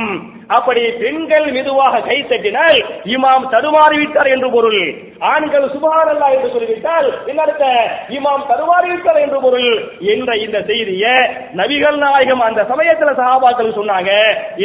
[0.47, 4.81] அப்படி பெண்கள் மெதுவாக கை தட்டினால் இமாம் தடுமாறிவிட்டார் என்று பொருள்.
[5.19, 7.65] ஆண்கள் சுபஹான் அல்லா என்று சொல்லிவிட்டால் என்னடுத்த?
[8.09, 9.71] இமாம் தடுமாறிவிட்டார் என்று பொருள்.
[9.99, 11.13] என்ற இந்த செய்தியை
[11.55, 14.11] நபிகள் நாயகம் அந்த சமயத்துல சகாபாக்கள் சொன்னாங்க.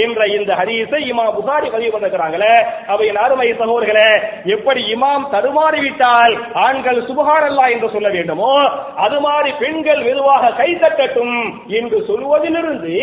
[0.05, 2.55] என்ற இந்த ஹரீஸை இமாம் புகாரி பதிவு பண்ணிருக்கிறாங்களே.
[2.87, 4.11] அவை அருமை சகோதர்களே
[4.45, 8.53] எப்படி இமாம் தடுமாறிவிட்டால் ஆண்கள் சுபஹான் அல்லா என்று சொல்ல வேண்டுமோ
[8.97, 11.37] அது மாதிரி பெண்கள் மெதுவாக கை தட்டட்டும்
[11.69, 12.95] என்று சொல்வதிலிருந்து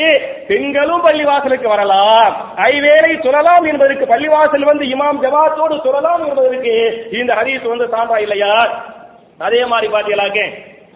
[0.48, 2.34] பெண்களும் பள்ளிவாசலுக்கு வரலாம்.
[2.70, 6.74] ஐவேளை சொல்லலாம் என்பதற்கு பள்ளிவாசல் வந்து இமாம் ஜமாத்தோடு சொல்லலாம் என்பதற்கு
[7.12, 8.52] இந்த ஹதீஸ் வந்து சான்றா இல்லையா?
[9.38, 10.42] அதே மாதிரி பாத்தீங்களாக்க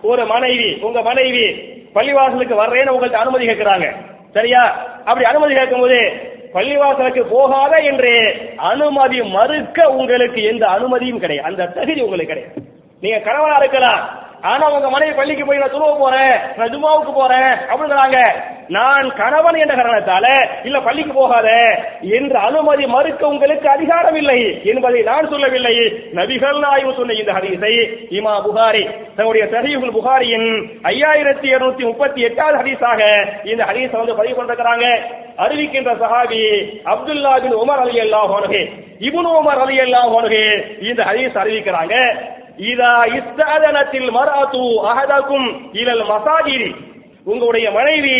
[0.01, 1.45] ஒரு மனைவி உங்க மனைவி
[1.95, 3.87] பள்ளிவாசலுக்கு வர்றேன்னு உங்கள்ட்ட அனுமதி கேட்கிறாங்க.
[4.33, 4.63] சரியா?
[5.05, 5.99] அப்படி அனுமதி கேட்கும் போது
[6.53, 8.13] பள்ளிவாசலுக்கு போகாத என்று
[8.57, 11.47] அனுமதி மறுக்க உங்களுக்கு எந்த அனுமதியும் கிடையாது.
[11.47, 12.55] அந்த தகுதி உங்களுக்கு கிடையாது.
[13.01, 14.01] நீங்க கணவனா இருக்கலாம்.
[14.41, 18.19] ஆனா உங்க மனைவி பள்ளிக்கு போய் நான் துருவ போறேன் நான் ஜுமாவுக்கு போறேன் அப்படிங்கிறாங்க.
[18.75, 20.25] நான் கணவன் என்ற காரணத்தால
[20.67, 21.49] இல்ல பள்ளிக்கு போகாத
[22.17, 24.39] என்று அனுமதி மறுக்க உங்களுக்கு அதிகாரம் இல்லை
[24.71, 25.75] என்பதை நான் சொல்லவில்லை.
[26.19, 27.73] நபிகள் நாய்வு சொன்ன இந்த ஹரிசை
[28.17, 28.83] இமா புகாரி
[29.17, 30.49] தன்னுடைய சஹீஹுல் புகாரியின்
[30.91, 33.01] ஐயாயிரத்தி இருநூத்தி முப்பத்தி எட்டாவது ஹரிசாக
[33.51, 34.87] இந்த ஹரிசை வந்து பதிவு பண்ணிருக்கிறாங்க.
[35.45, 36.43] அறிவிக்கின்ற சஹாபி
[36.93, 38.33] அப்துல்லா பின் உமர் அலி அல்லாஹ்
[39.09, 40.35] இபுன் உமர் அலி அல்லாஹ்
[40.89, 41.95] இந்த ஹதீஸ் அறிவிக்கிறாங்க.
[42.71, 45.47] இதா இஸ்தாதனத்தில் மராத்து அகதாக்கும்
[45.81, 46.69] இலல் மசாஜிரி
[47.31, 48.15] உங்களுடைய மனைவி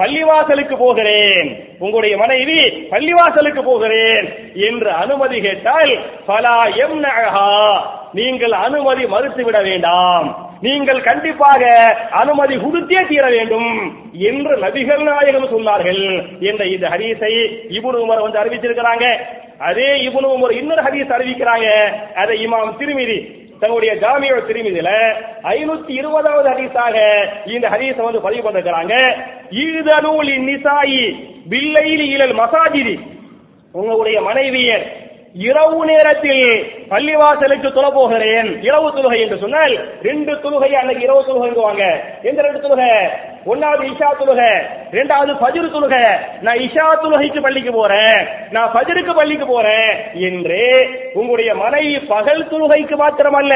[0.00, 1.48] பள்ளிவாசலுக்கு போகிறேன்.
[1.78, 2.58] உங்களுடைய மனைவி
[2.90, 4.26] பள்ளிவாசலுக்கு போகிறேன்
[4.68, 5.92] என்று அனுமதி கேட்டால்
[6.26, 6.98] பலா எம்
[8.12, 10.28] நீங்கள் அனுமதி மறுத்து விட வேண்டாம்.
[10.60, 11.62] நீங்கள் கண்டிப்பாக
[12.10, 13.70] அனுமதி கொடுத்தே தீர வேண்டும்
[14.12, 16.02] என்று நபிகள் நாயகம் சொன்னார்கள்.
[16.40, 17.34] என்ற இந்த ஹரிசை
[17.76, 19.06] இப்னு உமர் வந்து அறிவிச்சிருக்கிறாங்க.
[19.58, 21.68] அதே இப்னு உமர் இன்னொரு ஹதீஸ் அறிவிக்கிறாங்க.
[22.14, 23.18] அதை இமாம் திருமிதி
[23.60, 24.90] தன்னுடைய ஜாமியோட திருமதியில
[25.54, 26.96] ஐநூத்தி இருபதாவது ஹதீஸாக
[27.54, 28.94] இந்த ஹதீஸை வந்து பதிவு பண்ணிருக்கிறாங்க.
[29.64, 31.02] ஈதனூலி நிசாயி
[31.50, 32.96] பில்லைலி இழல் மசாஜிதி.
[33.72, 34.86] உங்களுடைய மனைவியர்
[35.46, 36.44] இரவு நேரத்தில்
[36.90, 41.84] பள்ளிவாசலுக்கு தொழ போகிறேன் இரவு தொழுகை என்று சொன்னால் ரெண்டு தொழுகை அன்னைக்கு இரவு தொழுகைங்குவாங்க
[42.22, 42.92] எந்த ரெண்டு தொழுகை?
[43.46, 44.48] ஒன்னாவது இஷா தொழுகை
[44.96, 46.02] ரெண்டாவது பஜிரு தொழுகை.
[46.40, 48.18] நான் இஷா தொழுகைக்கு பள்ளிக்கு போறேன்.
[48.50, 49.92] நான் பஜிருக்கு பள்ளிக்கு போறேன்.
[50.28, 50.58] என்று
[51.14, 53.54] உங்களுடைய மனைவி பகல் தொழுகைக்கு மாத்திரமல்ல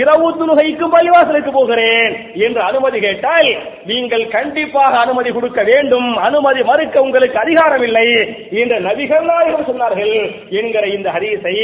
[0.00, 2.12] இரவு தொழுகைக்கும் பள்ளிவாசலுக்கு போகிறேன்
[2.46, 3.48] என்று அனுமதி கேட்டால்
[3.86, 6.16] நீங்கள் கண்டிப்பாக அனுமதி கொடுக்க வேண்டும்.
[6.16, 8.06] அனுமதி மறுக்க உங்களுக்கு அதிகாரம் இல்லை
[8.50, 10.14] என்று நபிகள் நாயகம் சொன்னார்கள்
[10.50, 11.56] என்கிற இந்த ஹரிசை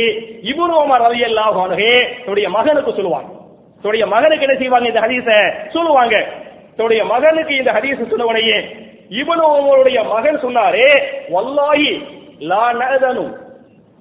[0.51, 3.30] இப்னு உமர் ரலியல்லாஹு அல்லாஹ் தன்னுடைய மகனுக்கு சொல்லுவாங்க.
[3.76, 5.70] தன்னுடைய மகனுக்கு என்ன செய்வாங்க இந்த ஹதீஸை?
[5.72, 6.16] சொல்லுவாங்க.
[6.76, 8.58] தன்னுடைய மகனுக்கு இந்த ஹதீஸ் சொல்லுவனையே
[9.10, 10.90] இவனு உமருடைய மகன் சொன்னாரே
[11.34, 12.04] வல்லாஹி
[12.38, 13.24] லா நதனு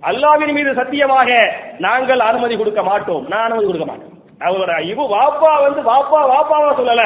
[0.03, 1.29] அல்லாவின் மீது சத்தியமாக
[1.77, 3.25] நாங்கள் அனுமதி கொடுக்க மாட்டோம்.
[3.27, 4.07] நான் அனுமதி கொடுக்க மாட்டேன்.
[4.39, 7.03] அவரோட இவ வாப்பா வந்து வாப்பா வாப்பாவா சொல்லல.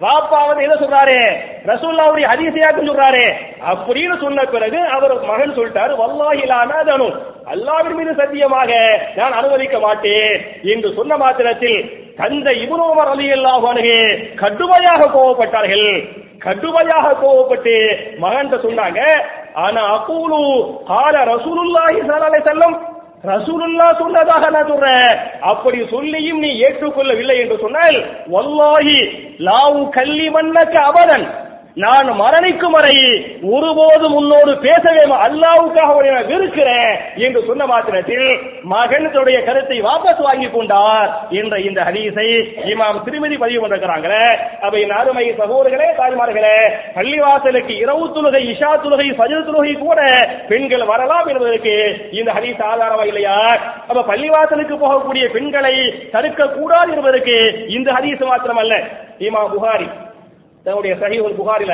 [0.00, 1.36] வாப்பா வந்து என்ன சொல்றாரு?
[1.66, 3.34] ரசூல்லாவுடைய ஹதீசியாக்கு சொல்றாரு.
[3.70, 7.08] அப்படின்னு சொன்ன பிறகு அவர் மகன் சொல்லிட்டாரு வல்லாஹிலான அதனு
[7.46, 8.70] அல்லாவின் மீது சத்தியமாக
[9.18, 10.32] நான் அனுமதிக்க மாட்டேன்
[10.72, 11.78] என்று சொன்ன மாத்திரத்தில்
[12.20, 13.66] தந்தை இபுனோமர் அலி அல்லாஹ்
[14.42, 15.88] கடுமையாக கோவப்பட்டார்கள்.
[16.46, 17.74] கடுமையாக கோவப்பட்டு
[18.24, 19.00] மகன் சொன்னாங்க
[19.64, 20.40] ஆனா அகூலு
[20.90, 22.74] கால ரசூலுல்லாஹி சலாலை அலைஹி
[23.32, 25.08] ரசூலுல்லா சொன்னதாக நான் சொல்றேன்.
[25.52, 27.96] அப்படி சொல்லியும் நீ ஏற்றுக்கொள்ளவில்லை என்று சொன்னால்
[28.34, 28.98] வல்லாஹி
[29.48, 31.26] லாவு கல்லி மன்னக்க அவரன்
[31.76, 32.94] நான் மரணிக்கும் வரை
[33.54, 35.96] ஒருபோதும் உன்னோடு பேசவே அல்லாவுக்காக
[36.30, 38.28] வெறுக்கிறேன் என்று சொன்ன மாத்திரத்தில்
[38.72, 41.10] மகனுடைய கருத்தை வாபஸ் வாங்கி கொண்டார்
[41.40, 42.26] என்ற இந்த ஹதீஸை
[42.72, 44.22] இமாம் திருமதி பதிவு பண்ணிருக்கிறாங்களே.
[44.60, 46.56] அவை அருமை சகோதரர்களே தாய்மார்களே
[46.96, 50.00] பள்ளிவாசலுக்கு இரவு துலகை இஷா துலகை ஃபஜர் துலகை கூட
[50.48, 51.76] பெண்கள் வரலாம் என்பதற்கு
[52.10, 53.38] இந்த ஹதீஸ் ஆதாரமா இல்லையா?
[53.88, 55.76] அப்ப பள்ளிவாசலுக்கு போகக்கூடிய பெண்களை
[56.10, 58.74] தடுக்க கூடாது என்பதற்கு இந்த ஹதீஸ் மாத்திரமல்ல.
[59.20, 59.88] இமா புகாரி
[60.66, 61.72] தன்னுடைய சஹீஹுல் புகாரில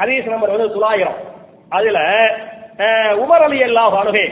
[0.00, 1.18] ஹதீஸ் நம்பர் வந்து தொள்ளாயிரம்.
[1.76, 1.98] அதுல
[3.22, 4.26] உமர் அலி அல்லாஹ் அணுகே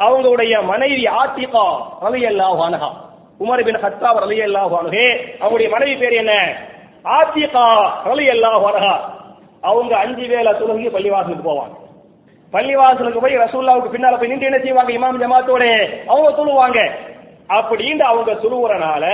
[0.00, 1.66] அவங்களுடைய மனைவி ஆத்திகா
[2.08, 2.90] அலி அல்லாஹ் அணுகா
[3.40, 5.06] உமர் பின் ஹத்தாப் அலி அல்லாஹ் அணுகே
[5.40, 6.32] அவங்களுடைய மனைவி பேர் என்ன?
[7.18, 7.66] ஆத்திகா
[8.12, 8.94] அலி அல்லாஹ் அணுகா
[9.70, 11.74] அவங்க அஞ்சு வேலை தொழுகி பள்ளிவாசலுக்கு போவாங்க.
[12.52, 14.92] பள்ளிவாசலுக்கு போய் ரசூல்லாவுக்கு பின்னால போய் நின்று என்ன செய்வாங்க?
[14.98, 15.64] இமாம் ஜமாத்தோட
[16.10, 16.78] அவங்க தொழுவாங்க.
[17.56, 19.04] அப்படின்னு அவங்க தொழுவுறனால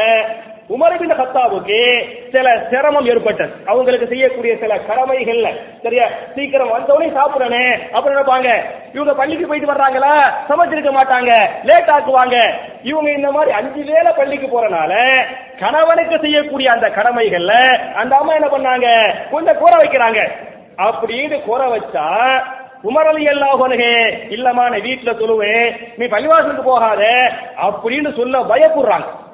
[0.68, 3.52] உமரவின் பின் கத்தாவுக்கு சில சிரமம் ஏற்பட்டது.
[3.66, 5.48] அவங்களுக்கு செய்யக்கூடிய சில கடமைகள்ல
[5.83, 6.09] சரியா?
[6.35, 10.22] சீக்கிரம் வந்தவனே சாப்பிடனே அப்புறம் நினைப்பாங்க இவங்க பள்ளிக்கு போயிட்டு வர்றாங்களா?
[10.48, 11.48] சமைச்சிருக்க மாட்டாங்க.
[11.64, 12.54] லேட் ஆக்குவாங்க.
[12.83, 15.24] இவங்க இந்த மாதிரி அஞ்சு வேளை பள்ளிக்கு போறனால
[15.59, 17.52] கணவனுக்கு செய்யக்கூடிய அந்த கடமைகள்ல
[17.94, 19.14] அந்த அம்மா என்ன பண்ணாங்க?
[19.31, 20.31] கொஞ்சம் கூற வைக்கிறாங்க.
[20.78, 22.42] அப்படின்னு கூற வச்சா
[22.85, 23.83] உமரலி அலி
[24.31, 29.26] இல்லமான நீ வீட்டுல தொழுவே நீ பள்ளிவாசலுக்கு போகாத அப்படின்னு சொல்ல பயப்படுறாங்க.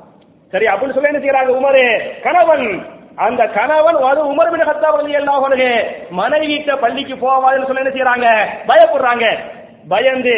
[0.55, 2.87] சரி அப்படின்னு சொல்ல என்ன செய்யறாங்க உமரு கணவன்.
[3.17, 5.85] அந்த கணவன் அது உமர் பின் கத்தாப் அலி அல்லாஹே
[6.17, 9.39] மனைவிட்ட பள்ளிக்கு போவாதுன்னு சொல்ல என்ன செய்யறாங்க பயப்படுறாங்க.
[9.89, 10.35] பயந்து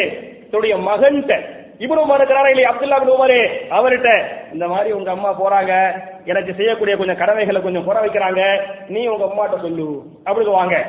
[0.51, 2.71] தன்னுடைய மகன்கிட்ட இவரு உமர் இருக்கிறாரா இல்லையா?
[2.71, 6.01] அப்துல்லா பின் உமர் அவர்கிட்ட இந்த மாதிரி உங்க அம்மா போறாங்க.
[6.25, 8.61] எனக்கு செய்யக்கூடிய கொஞ்சம் கடமைகளை கொஞ்சம் குறை வைக்கிறாங்க.
[8.87, 10.01] நீ உங்க அம்மாட்ட சொல்லு.
[10.25, 10.85] அப்படின்னு வாங்க.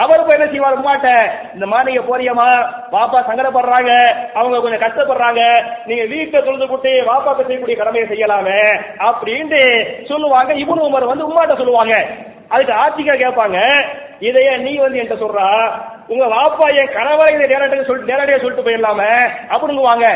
[0.00, 1.08] அவர் போய் என்ன செய்வார் உமாட்ட
[1.54, 2.46] இந்த மாதிரி நீங்க போறியம்மா
[2.94, 3.92] பாப்பா சங்கடப்படுறாங்க
[4.34, 5.40] அவங்க கொஞ்சம் கஷ்டப்படுறாங்க
[5.86, 8.60] நீங்க வீட்டை தொழுது கூட்டி பாப்பாக்கு செய்யக்கூடிய கடமையை செய்யலாமே
[8.98, 9.62] அப்படின்ட்டு
[10.08, 10.52] சொல்லுவாங்க.
[10.52, 12.06] இவனு உமர் வந்து உமாட்ட சொல்லுவாங்க.
[12.48, 13.84] அதுக்கு ஆட்சிக்கா கேட்பாங்க.
[14.20, 15.72] இதைய நீ வந்து என்கிட்ட சொல்றா.
[16.08, 19.14] உங்க வாப்பா என் கணவரை இதை நேரடியாக சொல்லிட்டு நேரடியாக சொல்லிட்டு போயிடலாமே
[19.48, 20.06] அப்படிங்குவாங்க.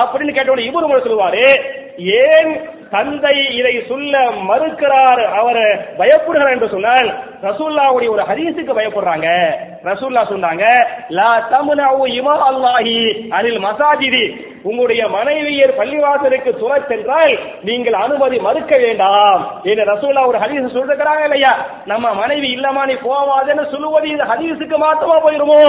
[0.00, 1.44] அப்படின்னு கேட்டோட இவரு உங்களை சொல்லுவாரு.
[1.96, 5.24] ஏன் தந்தை இதை சொல்ல மறுக்கிறார்?
[5.34, 5.62] அவர்
[5.98, 7.10] பயப்படுகிறார் என்று சொன்னால்
[7.46, 9.28] ரசூல்லாவுடைய ஒரு ஹதீஸுக்கு பயப்படுறாங்க.
[9.90, 10.64] ரசூல்லா சொன்னாங்க
[11.18, 12.96] லா தமுனாவு இமா அல்லாஹி
[13.38, 14.24] அனில் மசாஜிதி.
[14.68, 17.34] உங்களுடைய மனைவியர் பள்ளிவாசலுக்கு துணை சென்றால்
[17.68, 19.40] நீங்கள் அனுமதி மறுக்க வேண்டாம்.
[19.70, 21.52] என்று ரசூல்லா ஒரு ஹதீஸ் சொல்லிருக்கிறாங்க இல்லையா?
[21.92, 25.60] நம்ம மனைவி இல்லமா நீ போவாதுன்னு சொல்லுவது இந்த ஹதீஸுக்கு மாத்தமா போயிருமோ?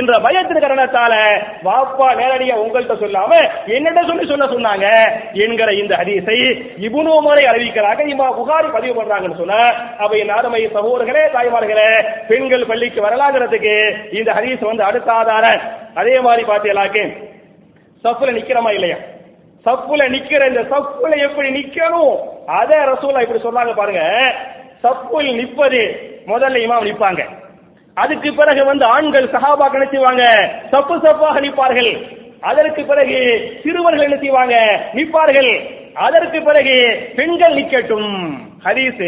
[0.00, 1.12] என்ற பயத்தின் காரணத்தால
[1.68, 3.30] வாப்பா நேரடியா உங்கள்கிட்ட சொல்லாம
[3.76, 4.86] என்னிட்ட சொல்லி சொல்ல சொன்னாங்க
[5.44, 6.38] என்கிற இந்த ஹதீஸை
[6.88, 9.62] இபுனு முறை அறிவிக்கிறாங்க இமா புகாரி பதிவு பண்றாங்கன்னு சொன்ன
[10.02, 15.60] அப்ப என் அருமை சகோதரர்களே தாய்மார்களே பெண்கள் பள்ளிக்கு வரலாங்கிறதுக்கு இந்த ஹதீஸ் வந்து அடுத்த ஆதாரம்.
[15.94, 17.28] அதே மாதிரி பார்த்தீங்களாக்கு
[18.04, 18.96] சப்புல நிக்கிறமா இல்லையா?
[19.66, 22.16] சப்புல நிக்கிற இந்த சப்புல எப்படி நிக்கணும்?
[22.46, 24.32] அதே ரசூலா இப்படி சொன்னாங்க பாருங்க.
[24.82, 25.82] சப்புல் நிப்பது
[26.26, 27.28] முதல்ல இமாம் நிப்பாங்க.
[27.94, 30.24] அதுக்கு பிறகு வந்து ஆண்கள் சகாபா என்ன
[30.70, 32.06] சப்பு சப்பாக நிற்பார்கள்.
[32.40, 33.18] அதற்கு பிறகு
[33.62, 34.80] சிறுவர்கள் என்ன செய்வாங்க?
[34.92, 35.78] நிற்பார்கள்.
[35.94, 36.76] அதற்கு பிறகு
[37.16, 38.10] பெண்கள் நிக்கட்டும்
[38.66, 39.02] ஹதீஸ்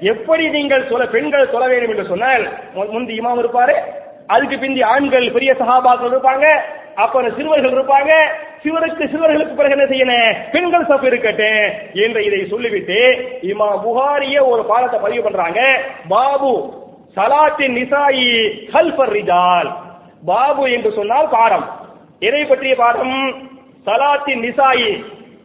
[0.00, 2.44] எப்படி நீங்கள் சொல்ல பெண்கள் சொல்ல வேண்டும் என்று சொன்னால்
[2.92, 3.74] முந்தி இமாம் இருப்பாரு
[4.28, 6.46] அதுக்கு பிந்தி ஆண்கள் பெரிய சகாபாக்கள் இருப்பாங்க
[6.96, 8.12] அப்புறம் சிறுவர்கள் இருப்பாங்க
[8.62, 10.34] சிவருக்கு சிறுவர்களுக்கு பிறகு என்ன செய்யணும்?
[10.52, 11.62] பெண்கள் சப்பு இருக்கட்டும்
[11.94, 12.98] என்று இதை சொல்லிவிட்டு
[13.42, 15.60] இமா புகாரிய ஒரு பாடத்தை பதிவு பண்றாங்க
[16.08, 16.52] பாபு
[17.16, 18.28] சலாத்தின் நிசாயி
[18.74, 19.70] ஹல்பர் ரிஜால்.
[20.26, 21.66] பாபு என்று சொன்னால் பாடம்.
[22.22, 23.16] எதை பற்றிய பாடம்?
[23.86, 24.90] சலாத்தின் நிசாயி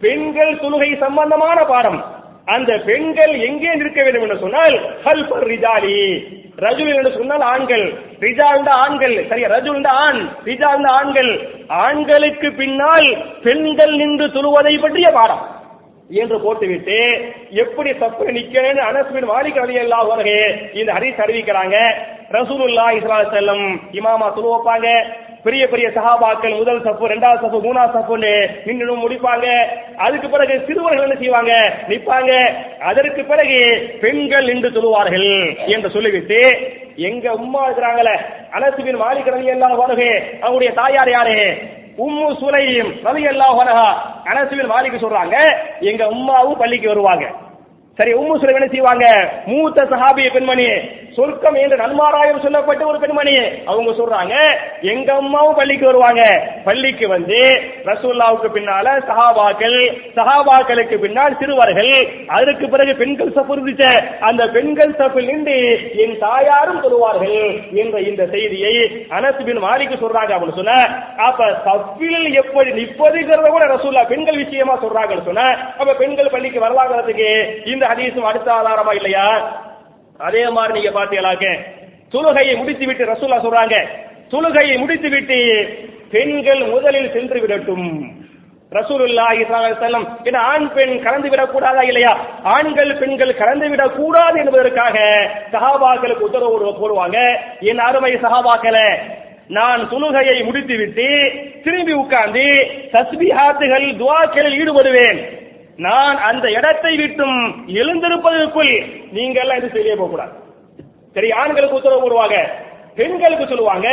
[0.01, 2.15] பெண்கள் தொழுகை சம்பந்தமான பாடம்.
[2.45, 6.25] அந்த பெண்கள் எங்கே நிற்க வேண்டும் என்று சொன்னால் ஹல்பர் ரிஜாலி.
[6.57, 7.93] ரஜுல் என்று சொன்னால் ஆண்கள்.
[8.19, 9.25] ரிஜா இருந்த ஆண்கள்.
[9.27, 9.47] சரியா?
[9.47, 10.27] ரஜுல் ஆண்.
[10.45, 11.49] ரிஜா இருந்த ஆண்கள்.
[11.67, 15.55] ஆண்களுக்கு பின்னால் பெண்கள் நின்று தொழுவதை பற்றிய பாடம்.
[16.09, 21.75] என்று போட்டுவிட்டு எப்படி தப்பு நிக்கணும்னு அனஸ்பின் மாலிக் அலி அல்லா அவர்கள் இந்த ஹரிஸ் அறிவிக்கிறாங்க.
[22.31, 24.87] ரசூலுல்லா இஸ்லா செல்லம் இமாமா தொழு வைப்பாங்க
[25.47, 28.31] பெரிய பெரிய சகாபாக்கள் முதல் சப்பு ரெண்டாவது சப்பு மூணாவது சப்புன்னு
[28.67, 29.47] நின்று முடிப்பாங்க.
[30.05, 31.53] அதுக்கு பிறகு சிறுவர்கள் என்ன செய்வாங்க?
[31.91, 32.31] நிற்பாங்க
[32.91, 33.59] அதற்கு பிறகு
[34.03, 35.29] பெண்கள் நின்று சொல்லுவார்கள்
[35.75, 36.39] என்று சொல்லிவிட்டு
[37.09, 38.15] எங்க உம்மா இருக்கிறாங்களே
[38.57, 41.39] அனசுபின் மாலிக் ரவி எல்லாம் வருகே அவங்களுடைய தாயார் யாரு?
[42.05, 43.89] உம்மு சுலையும் ரவி எல்லாம் வருகா
[44.31, 45.37] அனசுபின் மாலிக் சொல்றாங்க
[45.91, 47.25] எங்க உம்மாவும் பள்ளிக்கு வருவாங்க.
[47.99, 49.05] சரி உம்மு சுலைம் என்ன செய்வாங்க?
[49.51, 50.65] மூத்த சஹாபிய பெண்மணி
[51.17, 53.31] சொர்க்கம் என்று நன்மாராயம் சொல்லப்பட்ட ஒரு பெண்மணி.
[53.69, 54.33] அவங்க சொல்றாங்க
[54.91, 56.23] எங்க அம்மாவும் பள்ளிக்கு வருவாங்க.
[56.67, 57.39] பள்ளிக்கு வந்து
[57.89, 59.77] ரசூல்லாவுக்கு பின்னால சஹாபாக்கள்
[60.17, 61.93] சஹாபாக்களுக்கு பின்னால் சிறுவர்கள்
[62.37, 63.87] அதற்கு பிறகு பெண்கள் சப்பு இருந்துச்ச.
[64.29, 65.57] அந்த பெண்கள் சப்பில் நின்று
[66.03, 67.39] என் தாயாரும் சொல்லுவார்கள்
[67.83, 68.75] என்ற இந்த செய்தியை
[69.19, 70.77] அனசு பின் மாலிக்கு சொல்றாங்க அப்படின்னு சொன்ன.
[71.29, 75.49] அப்ப சப்பில் எப்படி நிற்பதுங்கிறத கூட ரசூல்லா பெண்கள் விஷயமா சொல்றாங்கன்னு சொன்ன.
[75.81, 77.29] அப்ப பெண்கள் பள்ளிக்கு வரலாங்கிறதுக்கு
[77.73, 79.27] இந்த ஹதீஸும் அடுத்த ஆதாரமா இல்லையா?
[80.17, 81.47] அதே மாதிரி நீங்க பாத்தீங்களாக்க
[82.13, 83.75] தொழுகையை முடித்து விட்டு ரசூல்லா சொல்றாங்க
[84.31, 85.39] தொழுகையை முடித்து விட்டு
[86.11, 88.15] பெண்கள் முதலில் சென்று விடட்டும்.
[88.71, 92.17] ரசூலுல்லாஹி ஸல்லல்லாஹு அலைஹி ஆண் பெண் கலந்து விடக் கூடாதா இல்லையா?
[92.43, 94.97] ஆண்கள் பெண்கள் கலந்து விடக்கூடாது என்பதற்காக
[95.51, 97.39] சகாபாக்களுக்கு உத்தரவு போடுவாங்க.
[97.61, 98.87] என் அருமை சகாபாக்களை
[99.47, 101.07] நான் தொழுகையை முடித்துவிட்டு
[101.63, 102.45] திரும்பி உட்கார்ந்து
[102.91, 105.19] தஸ்பிஹாத்துகள் துவாக்களில் ஈடுபடுவேன்.
[105.77, 107.39] நான் அந்த இடத்தை விட்டும்
[107.79, 108.73] எழுந்திருப்பதற்குள்
[109.11, 110.33] நீங்க எல்லாம் இது செய்ய போக கூடாது
[111.13, 112.37] சரி ஆண்களுக்கு உத்தரவு போடுவாங்க
[112.95, 113.87] பெண்களுக்கு சொல்லுவாங்க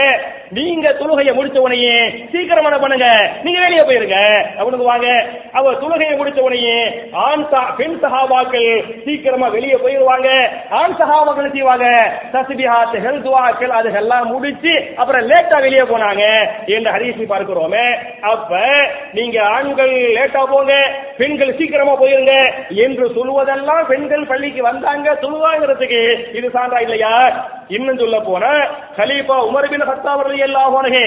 [0.48, 1.94] நீங்க தொழுகையை முடிச்ச உடனே
[2.32, 3.08] சீக்கிரமான என்ன பண்ணுங்க
[3.42, 4.18] நீங்க வெளியே போயிருங்க
[4.56, 5.08] அப்படின்னு வாங்க.
[5.52, 6.76] அவ தொழுகையை முடிச்ச உடனே
[7.12, 7.44] ஆண்
[7.76, 8.68] பெண் சகாபாக்கள்
[9.04, 10.28] சீக்கிரமா வெளியே போயிருவாங்க.
[10.70, 11.86] ஆண் சகாபாக்கள் செய்வாங்க?
[12.32, 16.24] தஸ்பிஹாத் ஹெல்துவாக்கள் அதுகெல்லாம் முடிச்சு அப்புறம் லேட்டா வெளியே போனாங்க.
[16.66, 17.86] என்று ஹரிசி பார்க்கிறோமே.
[18.20, 18.54] அப்ப
[19.12, 20.74] நீங்க ஆண்கள் லேட்டா போங்க.
[21.18, 22.34] பெண்கள் சீக்கிரமா போயிருங்க
[22.84, 26.00] என்று சொல்லுவதெல்லாம் பெண்கள் பள்ளிக்கு வந்தாங்க சொல்லுவாங்கிறதுக்கு
[26.32, 27.12] இது சான்றா இல்லையா?
[27.68, 28.44] இன்னும் சொல்ல போன
[28.96, 31.04] கலீஃபா உமர் பின் எல்லாம் ரலியல்லாஹு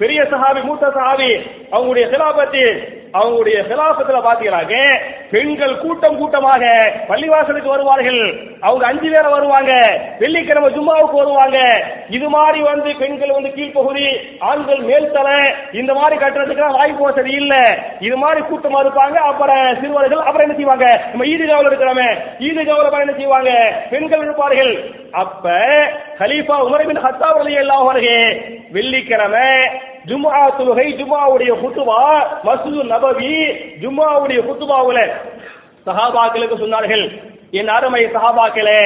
[0.00, 1.30] பெரிய சஹாபி மூத்த சஹாபி
[1.72, 2.64] அவங்களுடைய சிலாபத்தி
[3.12, 8.48] அவங்களுடைய சிலாபத்துல பாத்தீங்கன்னாக்க பெண்கள் கூட்டம் கூட்டமாக பள்ளிவாசலுக்கு வருவார்கள்.
[8.60, 9.72] அவங்க அஞ்சு பேரை வருவாங்க.
[10.18, 11.58] வெள்ளிக்கிழமை ஜும்மாவுக்கு வருவாங்க.
[12.10, 17.78] இது மாதிரி வந்து பெண்கள் வந்து கீழ்ப்பகுதி ஆண்கள் மேல் தலை இந்த மாதிரி கட்டுறதுக்கு வாய்ப்பு வசதி இல்ல.
[18.00, 19.14] இது மாதிரி கூட்டமா இருப்பாங்க.
[19.14, 21.00] அப்புறம் சிறுவர்கள் அப்புறம் என்ன செய்வாங்க?
[21.08, 23.72] நம்ம ஈதுகாவில் இருக்கிறோமே ஈதுகாவில் என்ன செய்வாங்க?
[23.90, 24.92] பெண்கள் இருப்பார்கள்.
[25.12, 25.50] அப்ப
[26.18, 29.50] கலீஃபா உமர் பின் ஹத்தாப் வெள்ளிக்கிழமை
[30.08, 32.00] ஜும்ஆ தொழுகை ஜும்ஆவுடைய குத்துபா
[32.46, 33.32] மசூது நபவி
[33.82, 34.98] ஜும்ஆவுடைய குத்துபாவுல.
[35.86, 37.04] சஹாபாக்களுக்கு சொன்னார்கள்
[37.58, 38.82] என் அருமை சஹாபாக்களே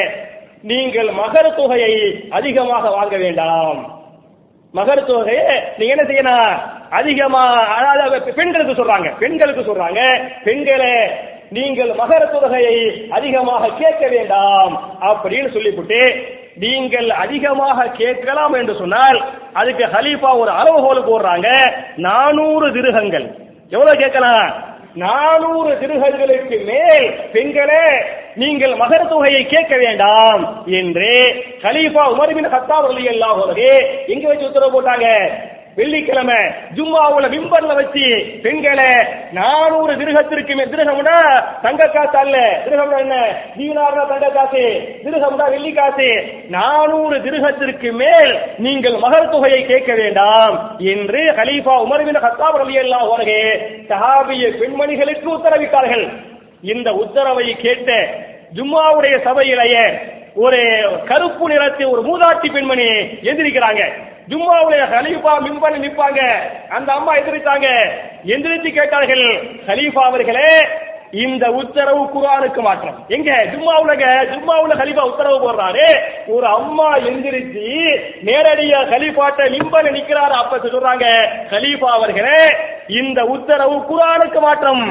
[0.70, 1.94] நீங்கள் மகர தொகையை
[2.38, 3.80] அதிகமாக வாங்க வேண்டாம்.
[4.74, 6.52] மகர தொகையை நீங்க என்ன செய்யணும்?
[6.98, 7.42] அதிகமா
[7.76, 10.00] அதாவது பெண்களுக்கு சொல்றாங்க பெண்களுக்கு சொல்றாங்க
[10.46, 10.94] பெண்களே
[11.56, 12.76] நீங்கள் மகர தொகையை
[13.16, 14.74] அதிகமாக கேட்க வேண்டாம்.
[15.11, 16.00] அப்படின்னு சொல்லிவிட்டு
[16.62, 19.18] நீங்கள் அதிகமாக கேட்கலாம் என்று சொன்னால்
[19.53, 21.49] அதுக்கு ஹலீஃபா ஒரு அளவுகோல் போடுறாங்க.
[21.97, 23.27] நானூறு திருகங்கள்.
[23.71, 24.47] எவ்வளவு கேட்கலாம்?
[24.95, 27.85] நானூறு திருகங்களுக்கு மேல் பெண்களே
[28.35, 30.43] நீங்கள் மகர தொகையை கேட்க வேண்டாம்
[30.81, 31.11] என்று
[31.62, 33.69] கலீஃபா உமர்பின் ஹத்தாப் ரலியல்லாஹு
[34.07, 35.07] எங்க வச்சு உத்தரவு போட்டாங்க?
[35.76, 36.40] வெள்ளிக்கிழமை
[36.76, 38.06] ஜும்மாவுல மிம்பர்ல வச்சு
[38.42, 38.90] பெண்களை
[39.32, 41.16] நானூறு திருகத்திற்கு திருகம்னா
[41.62, 42.37] தங்க காசு அல்ல.
[42.64, 43.16] திருகம்னா என்ன?
[43.56, 44.64] தீனார்னா தங்க காசு.
[45.04, 46.08] திருகம்னா வெள்ளி காசு.
[46.48, 53.48] நானூறு திருகத்திற்கு மேல் நீங்கள் மகர் தொகையை கேட்க வேண்டாம் என்று கலீஃபா உமர்வின் ஹத்தாப் ஹத்தாப் ரலியல்லாஹு அவர்கள்
[53.88, 56.06] சஹாபிய பெண்மணிகளுக்கு உத்தரவிட்டார்கள்.
[56.62, 57.90] இந்த உத்தரவை கேட்ட
[58.54, 59.85] ஜும்மாவுடைய சபையிலேயே
[60.35, 60.61] ஒரு
[61.04, 62.87] கருப்பு நிறத்தை ஒரு மூதாட்டி பெண்மணி
[63.30, 63.82] எந்திரிக்கிறாங்க.
[64.30, 66.20] ஜும்மாவுடைய ஹலீஃபா மிம்பர் நிற்பாங்க.
[66.76, 67.68] அந்த அம்மா எந்திரித்தாங்க
[68.35, 69.26] எந்திரிச்சு கேட்டார்கள்
[69.68, 70.48] ஹலீஃபா அவர்களே
[71.24, 73.30] இந்த உத்தரவு குரானுக்கு மாற்றம் எங்க?
[73.52, 75.87] ஜும்மாவுலக ஜும்மாவுல கலிஃபா உத்தரவு போடுறாரு.
[76.35, 77.66] ஒரு அம்மா எந்திரிச்சு
[78.28, 81.06] நேரடியா கலிஃபாட்ட மிம்பர்ல நிக்கிறாரு அப்ப சொல்றாங்க?
[81.52, 82.38] கலீஃபா அவர்களே
[83.00, 84.85] இந்த உத்தரவு குரானுக்கு மாற்றம்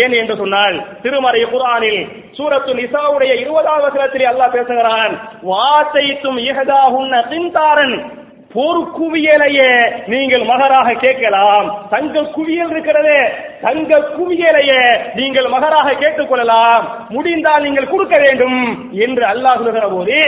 [0.00, 2.02] ஏன் என்று சொன்னால் திருமறை குரானில்
[2.36, 5.14] சூரத்து நிசாவுடைய இருபதாவது வசனத்திலே அல்லாஹ் பேசுகிறான்
[5.50, 7.96] வாசைத்தும் இஹதாஹுன்ன தின்தாரன்
[8.54, 9.68] போர் குவியலையே
[10.06, 11.66] நீங்கள் மகராக கேட்கலாம்.
[11.90, 13.16] தங்க குவியல் இருக்கிறது
[13.60, 14.80] தங்க குவியலையே
[15.14, 18.58] நீங்கள் மகராக கேட்டுக்கொள்ளலாம் முடிந்தால் நீங்கள் கொடுக்க வேண்டும்
[19.04, 20.18] என்று அல்லாஹ் சொல்கிற போது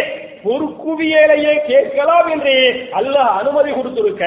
[0.51, 2.55] ஒரு குவியலையே கேட்கலாம் என்று
[2.99, 4.25] அல்லாஹ் அனுமதி கொடுத்திருக்க.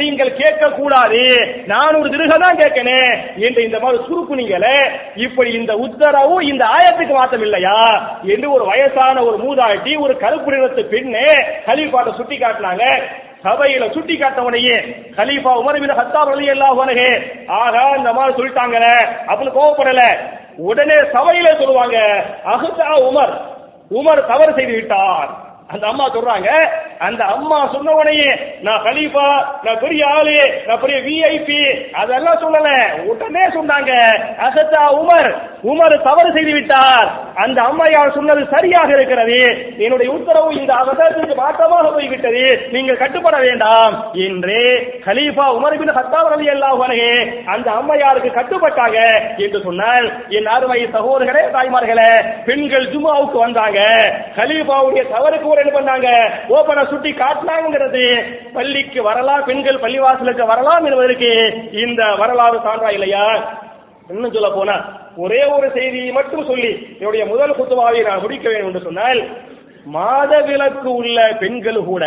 [0.00, 1.22] நீங்கள் கேட்க கூடாது
[1.72, 3.00] நான் ஒரு திருக தான் கேட்கனே
[3.46, 4.76] என்று இந்த மாதிரி சுருக்கு நீங்களே
[5.24, 7.78] இப்படி இந்த உத்தரவு இந்த ஆயத்துக்கு மாத்தம் இல்லையா
[8.34, 11.26] என்று ஒரு வயசான ஒரு மூதாட்டி ஒரு கருப்பு நிறத்து பெண்ணு
[11.68, 12.84] கலிபாட்டை சுட்டி காட்டினாங்க.
[13.46, 14.76] சபையில சுட்டி காட்டவனையே
[15.16, 17.10] கலீஃபா உமர் பின் ஹத்தாப் எல்லா உனகே
[17.58, 18.94] ஆகா இந்த மாதிரி சொல்லிட்டாங்களே
[19.28, 20.04] அப்படின்னு கோவப்படல.
[20.68, 21.98] உடனே சபையில சொல்லுவாங்க
[22.54, 23.34] அஹ்தா உமர்.
[23.94, 25.30] உமர் தவறு செய்து விட்டார்.
[25.68, 26.48] அந்த அம்மா சொல்றாங்க
[27.06, 28.28] அந்த அம்மா சொன்ன உடனே
[28.66, 29.26] நான் கலீஃபா
[29.64, 31.60] நான் பெரிய ஆளு நான் பெரிய விஐபி
[32.02, 32.70] அதெல்லாம் சொல்லல.
[33.10, 33.92] உடனே சொன்னாங்க
[34.46, 35.30] அசத்தா உமர்
[35.72, 37.08] உமர் தவறு செய்து விட்டார்
[37.44, 39.38] அந்த அம்மையார் சொன்னது சரியாக இருக்கிறது.
[39.84, 42.44] என்னுடைய உத்தரவு இந்த அவசரத்திற்கு மாற்றமாக போய்விட்டது.
[42.74, 43.94] நீங்கள் கட்டுப்பட வேண்டாம்.
[44.26, 44.58] என்று
[45.06, 47.22] கலீஃபா உமர் பின் ஹத்தாப் ரலியல்லாஹு அல்லாஹ்
[47.54, 48.98] அந்த அம்மையாருக்கு கட்டுப்பட்டாங்க
[49.44, 50.06] என்று சொன்னால்
[50.38, 52.10] என் அருமை சகோதரர்களே தாய்மார்களே
[52.48, 53.80] பெண்கள் ஜுமாவுக்கு வந்தாங்க.
[54.38, 56.08] கலீஃபாவுடைய தவறுக்கு ஒரு என்ன பண்ணாங்க?
[56.56, 58.02] ஓபன சுட்டி காட்டினாங்கிறது
[58.54, 61.30] பள்ளிக்கு வரலாம் பெண்கள் பள்ளிவாசலுக்கு வரலாம் என்பதற்கு
[61.82, 63.24] இந்த வரலாறு சான்றா இல்லையா?
[64.10, 64.76] இன்னும் சொல்ல போனா
[65.16, 69.20] ஒரே ஒரு செய்தியை மட்டும் சொல்லி என்னுடைய முதல் குத்துவாவை நான் முடிக்க வேண்டும் என்று சொன்னால்
[69.94, 72.04] மாதவிலக்கு உள்ள பெண்கள் கூட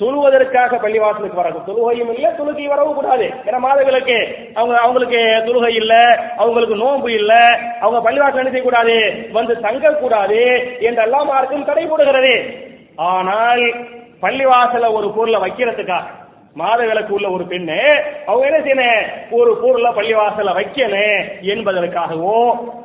[0.00, 3.26] தொழுவதற்காக பள்ளிவாசலுக்கு வராது தொழுகையும் இல்ல தொழுகை வரவும் கூடாது.
[3.46, 4.16] ஏன்னா மாதவிலக்கு
[4.54, 5.94] அவங்க அவங்களுக்கு தொழுகை இல்ல
[6.36, 7.32] அவங்களுக்கு நோன்பு இல்ல
[7.80, 8.96] அவங்க பள்ளிவாசல் என்ன செய்யக்கூடாது
[9.32, 10.40] வந்து தங்கக்கூடாது
[10.80, 12.34] என்றெல்லாம் மார்க்கும் தடை போடுகிறது
[13.08, 13.64] ஆனால்
[14.22, 16.18] பள்ளிவாசல ஒரு பொருளை வைக்கிறதுக்காக
[16.56, 17.76] மாதவிலக்கு உள்ள ஒரு பெண்ணு
[18.26, 22.38] அவங்க என்ன செய்யணும் ஒரு பொருளை பள்ளிவாசல வைக்கணும் என்பதற்காகவோ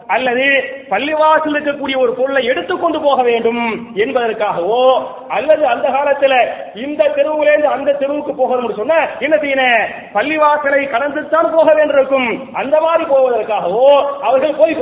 [0.07, 0.45] அல்லது
[0.89, 3.63] பள்ளிவாசல் இருக்கக்கூடிய ஒரு பொருளை எடுத்துக்கொண்டு போக வேண்டும்
[3.95, 4.83] என்பதற்காகவோ
[5.27, 6.35] அல்லது அந்த காலத்துல
[6.75, 12.29] இந்த தெருவுலேருந்து அந்த தெருவுக்கு போகணும்னு சொன்ன என்ன செய்யணும் பள்ளிவாசலை கடந்துத்தான் போக வேண்டியிருக்கும்.
[12.53, 13.87] அந்த மாதிரி போவதற்காகவோ
[14.21, 14.79] அவர்கள் போய்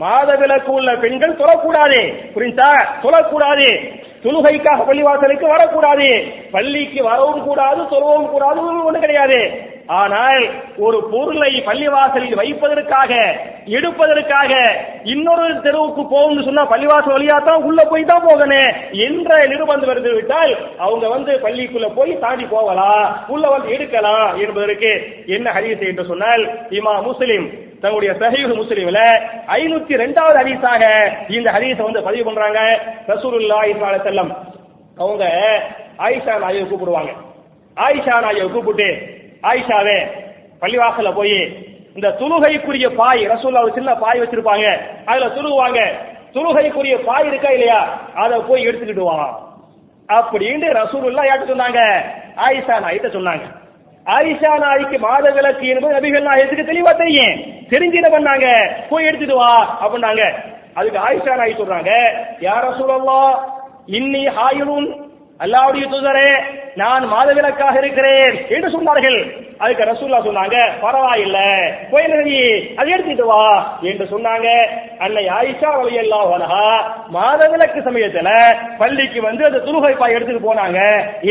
[0.00, 2.00] மாத மாதவிலக்கு உள்ள பெண்கள் தொழக்கூடாது
[2.34, 2.68] புரிஞ்சா?
[3.02, 3.68] தொழக்கூடாது.
[4.24, 6.08] தொழுகைக்காக பள்ளிவாசலுக்கு வரக்கூடாது.
[6.50, 9.40] பள்ளிக்கு வரவும் கூடாது தொழவும் கூடாது ஒன்று கிடையாது.
[10.00, 10.42] ஆனால்
[10.78, 13.12] ஒரு பொருளை பள்ளிவாசலில் வைப்பதற்காக
[13.78, 14.52] எடுப்பதற்காக
[15.04, 18.68] இன்னொரு தெருவுக்கு போகும்னு சொன்னா பள்ளிவாசல் வழியா தான் உள்ள போய் தான் போகணும்
[19.06, 24.92] என்ற நிர்பந்தம் இருந்து விட்டால் அவங்க வந்து பள்ளிக்குள்ள போய் தாண்டி போகலாம் உள்ள வந்து எடுக்கலாம் என்பதற்கு
[25.26, 27.48] என்ன ஹதீஸ் என்று சொன்னால் இமா முஸ்லிம்
[27.82, 29.00] தன்னுடைய சஹீஹ் முஸ்லிம்ல
[29.56, 30.82] ஐநூத்தி ரெண்டாவது ஹதீஸாக
[31.36, 32.60] இந்த ஹதீஸை வந்து பதிவு பண்றாங்க.
[33.06, 33.72] ரசூலுல்லாஹி
[34.08, 34.30] செல்லம்
[34.98, 35.24] அவங்க
[36.06, 37.10] ஆயிஷா நாயை கூப்பிடுவாங்க.
[37.76, 38.88] ஆயிஷா நாயை கூப்பிட்டு
[39.50, 39.98] ஆயிஷாவே
[40.62, 41.38] பள்ளிவாசல்ல போய்
[41.94, 44.66] இந்த துலுகைக்குரிய பாய் ரசூல்லா ஒரு சின்ன பாய் வச்சிருப்பாங்க.
[45.06, 45.80] அதுல துருவாங்க
[46.34, 47.80] துலுகைக்குரிய பாய் இருக்கா இல்லையா?
[48.14, 49.48] அதை போய் எடுத்துக்கிட்டு வா.
[50.08, 51.80] அப்படின்னு ரசூலுல்லா யார்கிட்ட சொன்னாங்க?
[52.36, 53.44] ஆயிஷா நாயிட்ட சொன்னாங்க.
[54.06, 57.34] ஆயிஷா நாய்க்கு மாத விளக்கு என்பது நபிகள் நாயத்துக்கு தெளிவா தெரியும்.
[57.70, 58.46] தெரிஞ்சு என்ன பண்ணாங்க
[58.88, 60.22] போய் எடுத்துட்டு வா அப்படின்னாங்க.
[60.74, 61.90] அதுக்கு ஆயிஷா நாய் சொல்றாங்க
[62.40, 63.34] யார சொல்லலாம்
[63.86, 64.88] இன்னி ஹாயிரும்
[65.44, 66.30] அல்லாவுடைய தூதரே
[66.80, 69.16] நான் மாதவிலக்காக இருக்கிறேன் என்று சொன்னார்கள்.
[69.62, 71.38] அதுக்கு ரசூல்லா சொன்னாங்க பரவாயில்ல
[71.90, 72.36] போய் நதி
[72.80, 73.40] அதை எடுத்துட்டு வா
[73.90, 74.48] என்று சொன்னாங்க.
[75.04, 76.66] அன்னை ஆயிஷா வலையல்லா வனஹா
[77.16, 78.30] மாதவிலக்கு சமயத்துல
[78.80, 80.78] பள்ளிக்கு வந்து அந்த துருகை எடுத்துட்டு போனாங்க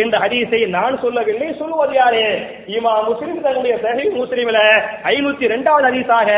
[0.01, 2.25] இந்த ஹதீஸை நான் சொல்லவில்லை சொல்லுவது யாரு?
[2.75, 4.61] இமா முஸ்லிம் தன்னுடைய சஹி முஸ்லிம்ல
[5.13, 6.29] ஐநூத்தி ரெண்டாவது ஹதீஸாக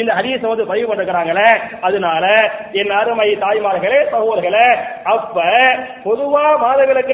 [0.00, 1.48] இந்த ஹதீஸை வந்து பதிவு பண்ணிருக்கிறாங்களே.
[1.88, 2.24] அதனால
[2.80, 4.66] என் அருமை தாய்மார்களே சகோதர்களே
[5.14, 5.36] அப்ப
[6.08, 6.44] பொதுவா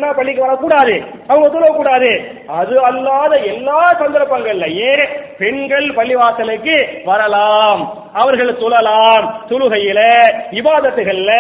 [0.02, 0.94] மாதவிலக்குனா பள்ளிக்கு வரக்கூடாது
[1.26, 2.10] அவங்க சொல்லக்கூடாது.
[2.46, 4.94] அது அல்லாத எல்லா சந்தர்ப்பங்கள்லயே
[5.38, 8.01] பெண்கள் பள்ளிவாசலுக்கு வரலாம்?
[8.12, 10.00] அவர்களை தொழலாம் தொழுகையில
[10.50, 11.32] இபாதத்துகள்ல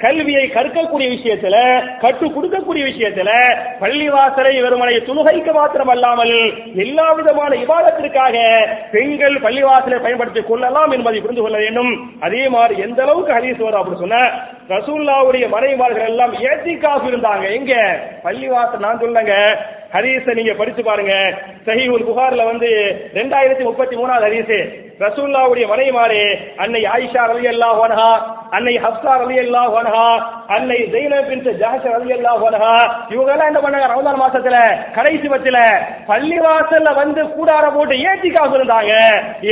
[0.00, 1.56] கல்வியை கற்கக்கூடிய விஷயத்துல
[2.00, 3.30] கற்றுக் கொடுக்கக்கூடிய விஷயத்துல
[3.80, 8.36] பள்ளிவாசலை வெறுமனை தொழுகைக்கு மாத்திரம் அல்லாமல் எல்லா விதமான இபாதத்திற்காக
[8.92, 12.16] பெண்கள் பள்ளிவாசலை பயன்படுத்திக் கொள்ளலாம் என்பதை புரிந்து கொள்ள வேண்டும்.
[12.20, 14.30] அதே மாதிரி எந்த அளவுக்கு ஹரீஸ் வரும் அப்படின்னு சொன்ன
[14.68, 17.52] ரசூல்லாவுடைய மனைவிமார்கள் எல்லாம் ஏத்தி காசு இருந்தாங்க.
[17.52, 18.00] எங்க?
[18.24, 19.58] பள்ளிவாசல் நான் சொல்லுங்க
[19.92, 21.12] ஹதீஸ நீங்க படிச்சு பாருங்க.
[21.66, 22.68] சஹீஹுல் புகார்ல வந்து
[23.14, 26.22] ரெண்டாயிரத்தி முப்பத்தி மூணாவது ஹரீஸ் ரசூல்லாவுடைய மனைவிமாரே
[26.58, 27.78] அன்னை ஆயிஷா ரவி அல்லாஹ்
[28.56, 30.06] அன்னை ஹப்சார் அலி அல்லா அன்ஹா
[30.54, 32.72] அன்னை ஜெயினப் பின் ஜஹஷ் அலி அல்லா அன்ஹா
[33.12, 33.88] இவங்க எல்லாம் என்ன பண்ணாங்க?
[33.92, 34.56] ரமதான் மாசத்துல
[34.96, 35.58] கடைசி பத்துல
[36.10, 38.92] பள்ளிவாசல்ல வந்து கூடார போட்டு ஏத்திக்காக இருந்தாங்க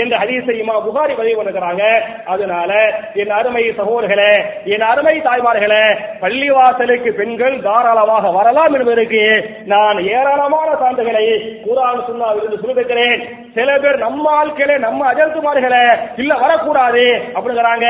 [0.01, 1.83] என்ற ஹதீஸை புகாரி பதிவு பண்ணுகிறாங்க
[2.27, 2.71] அதனால
[3.15, 4.33] என் அருமை சகோதரர்களே
[4.75, 5.83] என் அருமை தாய்மார்களே
[6.23, 9.23] பள்ளிவாசலுக்கு பெண்கள் தாராளமாக வரலாம் என்பதற்கு
[9.67, 11.25] நான் ஏராளமான சான்றுகளை
[11.67, 13.21] குரான் சுண்ணாவிலிருந்து சொல்லிருக்கிறேன்.
[13.57, 15.85] சில பேர் நம்ம ஆட்களே நம்ம அஜல்குமார்களே
[16.17, 17.05] இல்ல வரக்கூடாது
[17.37, 17.87] அப்படிங்கிறாங்க.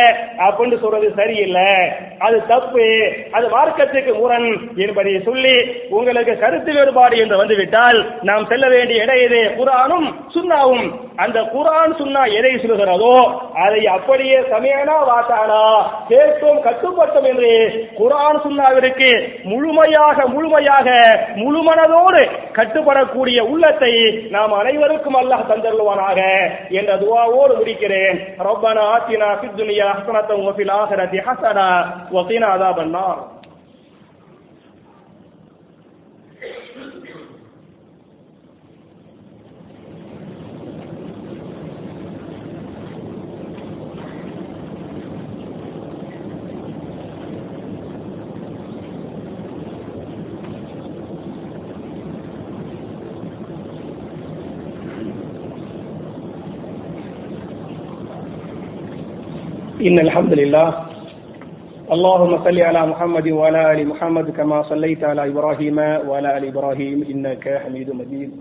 [0.47, 1.71] அப்படின்னு சொல்றது சரியில்லை.
[2.27, 2.87] அது தப்பு.
[3.37, 4.49] அது மார்க்கத்துக்கு முரண்
[4.85, 5.57] என்பதை சொல்லி
[5.97, 10.87] உங்களுக்கு கருத்து வேறுபாடு என்று வந்துவிட்டால் நாம் செல்ல வேண்டிய இடம் இது குரானும் சுண்ணாவும்
[11.25, 13.15] அந்த குரான் சுண்ணா எதை சொல்கிறதோ
[13.65, 15.63] அதை அப்படியே சமையனா வாத்தானா
[16.11, 17.53] கேட்கும் கட்டுப்பட்டோம் என்று
[18.01, 19.11] குரான் சுண்ணாவிற்கு
[19.53, 20.89] முழுமையாக முழுமையாக
[21.43, 22.23] முழுமனதோடு
[22.59, 23.93] கட்டுப்படக்கூடிய உள்ளத்தை
[24.37, 26.21] நாம் அனைவருக்கும் அல்லாஹ் தந்தருவானாக
[26.79, 28.17] என்ற துவாவோடு முடிக்கிறேன்.
[28.49, 30.45] ரப்பனா ஆத்தினா ஃபித் துனியா ஹஸனத்தன்
[30.93, 33.38] الآخرة حسنة وقنا عذاب النار.
[59.88, 60.68] إن الحمد لله
[61.92, 67.62] اللهم صل على محمد وعلى آل محمد كما صليت على إبراهيم وعلى آل إبراهيم إنك
[67.64, 68.32] حميد مجيد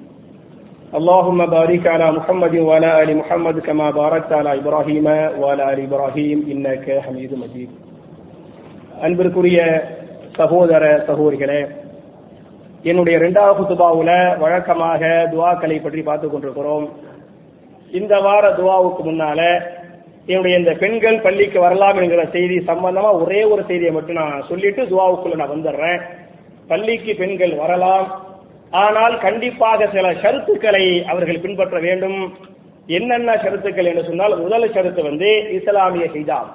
[0.95, 5.07] اللهم بارك على محمد وعلى آل محمد كما باركت على إبراهيم
[5.41, 7.71] وعلى آل إبراهيم إنك حميد مجيد
[9.03, 9.59] அன்பிற்குரிய
[10.37, 11.61] சகோதர சகோதரிகளே
[12.85, 15.01] என்னுடைய இரண்டாவது குத்துபாவுல வழக்கமாக
[15.33, 16.85] துவாக்களை பற்றி பார்த்து கொண்டிருக்கிறோம்
[17.91, 19.41] இந்த வார துவாவுக்கு முன்னால
[20.28, 25.36] என்னுடைய இந்த பெண்கள் பள்ளிக்கு வரலாம் என்கிற செய்தி சம்பந்தமா ஒரே ஒரு செய்தியை மட்டும் நான் சொல்லிட்டு துவாவுக்குள்ள
[25.36, 26.02] நான் வந்துடுறேன்.
[26.68, 28.26] பள்ளிக்கு பெண்கள் வரலாம்.
[28.72, 32.38] ஆனால் கண்டிப்பாக சில ஷருத்துக்களை அவர்கள் பின்பற்ற வேண்டும்.
[32.88, 36.52] என்னென்ன ஷருத்துக்கள் என்று சொன்னால் முதல் ஷருத்து வந்து இஸ்லாமிய ஹிஜாப்.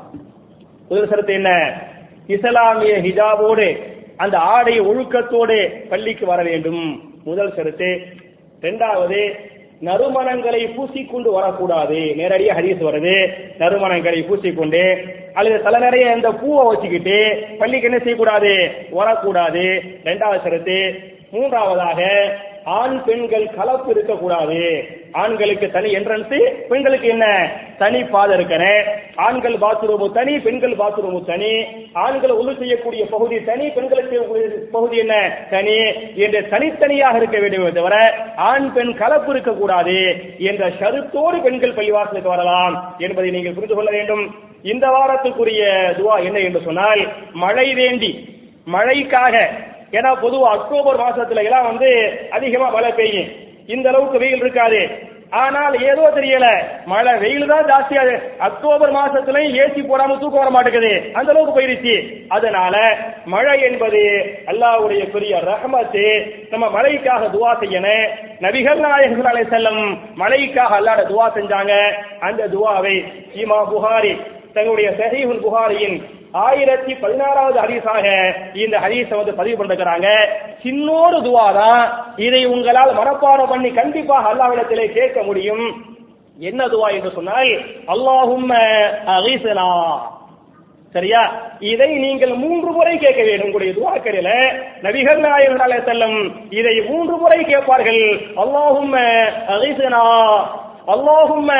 [0.88, 1.80] முதல் ஷருத்து என்ன?
[2.26, 3.82] இஸ்லாமிய ஹிஜாபோடு
[4.16, 7.12] அந்த ஆடை ஒழுக்கத்தோடு பள்ளிக்கு வர வேண்டும்.
[7.24, 8.00] முதல் ஷருத்து.
[8.60, 9.36] இரண்டாவது
[9.84, 12.14] நறுமணங்களை பூசிக்கொண்டு வரக்கூடாது.
[12.16, 13.32] நேரடியாக ஹரிஸ் வருது.
[13.58, 14.82] நறுமணங்களை பூசிக்கொண்டு
[15.32, 18.70] அல்லது தலை நிறைய இந்த பூவை வச்சுக்கிட்டு பள்ளிக்கு என்ன செய்யக்கூடாது?
[18.90, 19.82] வரக்கூடாது.
[20.04, 20.98] ரெண்டாவது சரத்து
[21.30, 22.00] மூன்றாவதாக
[22.64, 24.60] ஆண் பெண்கள் கலப்பு இருக்கக்கூடாது.
[25.12, 26.34] ஆண்களுக்கு தனி என்ட்ரன்ஸ்
[26.68, 27.26] பெண்களுக்கு என்ன?
[27.78, 28.84] தனி பாதை இருக்கணும்
[29.16, 31.52] ஆண்கள் பாத்ரூம் தனி பெண்கள் பாத்ரூம் தனி.
[31.92, 35.14] ஆண்கள் ஒழு செய்யக்கூடிய பகுதி தனி பெண்களுக்கு செய்யக்கூடிய பகுதி என்ன?
[35.50, 35.76] தனி
[36.16, 37.96] என்று தனித்தனியாக இருக்க வேண்டுமே தவிர
[38.36, 39.98] ஆண் பெண் கலப்பு இருக்கக்கூடாது
[40.38, 44.34] என்ற ஷருத்தோடு பெண்கள் பள்ளிவாசலுக்கு வரலாம் என்பதை நீங்கள் புரிந்து கொள்ள வேண்டும்.
[44.62, 45.62] இந்த வாரத்துக்குரிய
[45.98, 48.30] துவா என்ன என்று சொன்னால் மழை வேண்டி
[48.72, 49.36] மழைக்காக
[49.98, 51.88] ஏன்னா பொதுவா அக்டோபர் மாசத்துல எல்லாம் வந்து
[52.36, 53.32] அதிகமா மழை பெய்யும்.
[53.74, 54.82] இந்த அளவுக்கு வெயில் இருக்காது.
[55.42, 56.46] ஆனால் ஏதோ தெரியல
[56.92, 58.02] மழை வெயில் தான் ஜாஸ்தியா
[58.46, 60.90] அக்டோபர் மாசத்துலயும் ஏசி போடாம தூக்கம் வர மாட்டேங்குது.
[61.18, 61.94] அந்த அளவுக்கு போயிருச்சு.
[62.36, 62.74] அதனால
[63.34, 64.02] மழை என்பது
[64.52, 66.04] அல்லாஹ்வுடைய பெரிய ரஹமத்து.
[66.50, 68.04] நம்ம மழைக்காக துவா செய்யணும்.
[68.44, 69.82] நபிகள் நாயகர்கள் அலை செல்லம்
[70.22, 71.74] மழைக்காக அல்லாட துவா செஞ்சாங்க.
[72.28, 72.96] அந்த துவாவை
[73.44, 74.14] இமா புகாரி
[74.56, 75.96] தங்களுடைய சஹீஹுல் புகாரியின்
[76.32, 78.04] ஆயிரத்தி பதினாறாவது ஹரிசாக
[78.64, 80.08] இந்த ஹதீஸை வந்து பதிவு பண்ணிருக்கிறாங்க.
[80.64, 81.82] சின்னோரு துவா தான்
[82.26, 85.64] இதை உங்களால் மனப்பாடம் பண்ணி கண்டிப்பாக அல்லாவிடத்திலே கேட்க முடியும்.
[86.38, 87.52] என்ன துவா என்று சொன்னால்
[87.94, 88.50] அல்லாஹும்
[89.16, 89.68] அகீசனா
[90.94, 91.20] சரியா?
[91.72, 93.46] இதை நீங்கள் மூன்று முறை கேட்க வேண்டும்.
[93.48, 94.30] உங்களுடைய துவாக்கரில
[94.86, 96.18] நபிகள் நாயகர் செல்லும்
[96.58, 98.02] இதை மூன்று முறை கேட்பார்கள்.
[98.42, 98.92] அல்லாஹும்
[99.54, 100.02] அகீசனா
[100.88, 101.50] அல்லாஹும்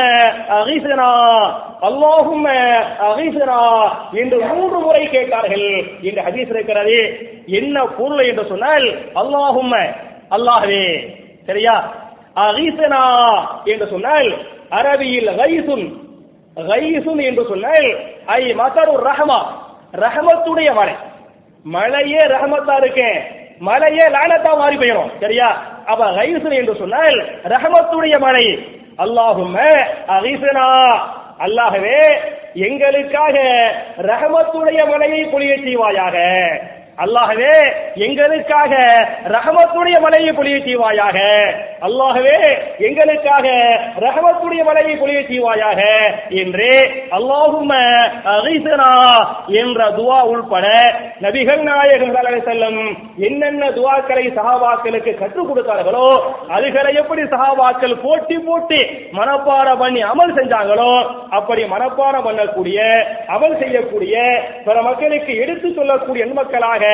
[0.58, 1.10] அகிசனா
[1.82, 2.46] அல்லாஹும்
[3.08, 3.58] அகிசனா
[4.12, 5.68] என்று மூன்று முறை கேட்டார்கள்.
[6.02, 6.98] என்று ஹதீஸ் இருக்கிறது.
[7.58, 8.86] என்ன பொருள் என்று சொன்னால்
[9.22, 9.74] அல்லாஹும்
[10.36, 10.86] அல்லாஹ்வே
[11.48, 11.76] சரியா?
[12.46, 13.04] அகிசனா
[13.64, 14.28] என்று சொன்னால்
[14.70, 15.86] அரபியில் கைசுன்
[16.56, 17.88] கைசுன் என்று சொன்னால்
[18.36, 19.40] ஐ மதரு ரஹமா
[19.94, 20.94] ரஹமத்துடைய மழை
[21.66, 23.18] மழையே ரஹமத்தா இருக்கேன்
[23.60, 25.48] மழையே லானத்தா மாறி போயிடும் சரியா?
[25.86, 28.46] அப்ப கைசுன் என்று சொன்னால் ரஹமத்துடைய மழை
[29.02, 29.56] அல்லாஹும்
[30.08, 30.98] அகிசனா.
[31.38, 32.02] அல்லாஹவே
[32.54, 33.36] எங்களுக்காக
[33.98, 36.16] ரஹமத்துடைய மலையை பொழிய செய்வாயாக.
[37.02, 37.54] அல்லாகவே
[38.06, 38.72] எங்களுக்காக
[39.34, 41.18] ரஹமத்துடைய மலையை பொழிய செய்வாயாக
[41.82, 42.36] அல்லாகவே
[42.86, 43.46] எங்களுக்காக
[44.04, 45.80] ரஹமத்துடைய மலையை பொழிய செய்வாயாக
[46.42, 46.68] என்று
[47.18, 47.72] அல்லாஹும்
[49.60, 50.66] என்ற துவா உள்பட
[51.24, 52.80] நபிகள் நாயகம் செல்லும்
[53.22, 56.06] என்னென்ன துவாக்களை சகாபாக்களுக்கு கற்றுக் கொடுத்தார்களோ
[56.52, 58.80] அதுகளை எப்படி சகாபாக்கள் போட்டி போட்டி
[59.12, 60.92] மனப்பாடம் பண்ணி அமல் செஞ்சாங்களோ
[61.32, 62.78] அப்படி மனப்பாடம் பண்ணக்கூடிய
[63.28, 64.14] அமல் செய்யக்கூடிய
[64.64, 66.84] பிற மக்களுக்கு எடுத்து சொல்லக்கூடிய மக்களாக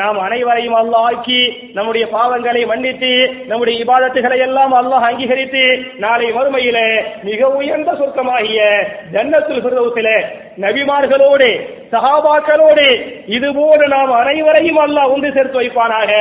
[0.00, 1.42] நாம் அனைவரையும் அல்லாஹ் ஆக்கி
[1.78, 3.12] நம்முடைய பாவங்களை மன்னித்து
[3.50, 5.64] நம்முடைய இபாதத்துகளை எல்லாம் அல்லாஹ் அங்கீகரித்து
[6.04, 6.78] நாளை வறுமையில
[7.28, 8.60] மிக உயர்ந்த சொர்க்கமாகிய
[9.14, 10.16] ஜன்னத்துல் ஃபிர்தௌஸிலே
[10.64, 11.50] நபிமார்களோடு
[11.92, 12.86] சஹாபாக்களோடு
[13.36, 16.12] இதுபோல நாம் அனைவரையும் அல்லாஹ் ஒன்று சேர்த்து வைப்பானாக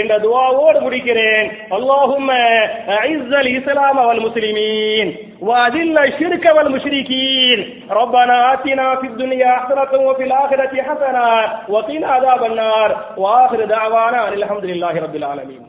[0.00, 1.46] என்ற துவாவோடு முடிக்கிறேன்.
[1.76, 2.28] அல்லாஹும்
[3.56, 5.12] இஸ்லாம் அவன் முஸ்லிமீன்.
[5.42, 7.58] وأذل الشرك والمشركين.
[7.90, 11.26] ربنا آتنا في الدنيا حسنة وفي الآخرة حسنة
[11.68, 13.04] وقنا عذاب النار.
[13.16, 15.62] وآخر دعوانا الحمد لله رب العالمين.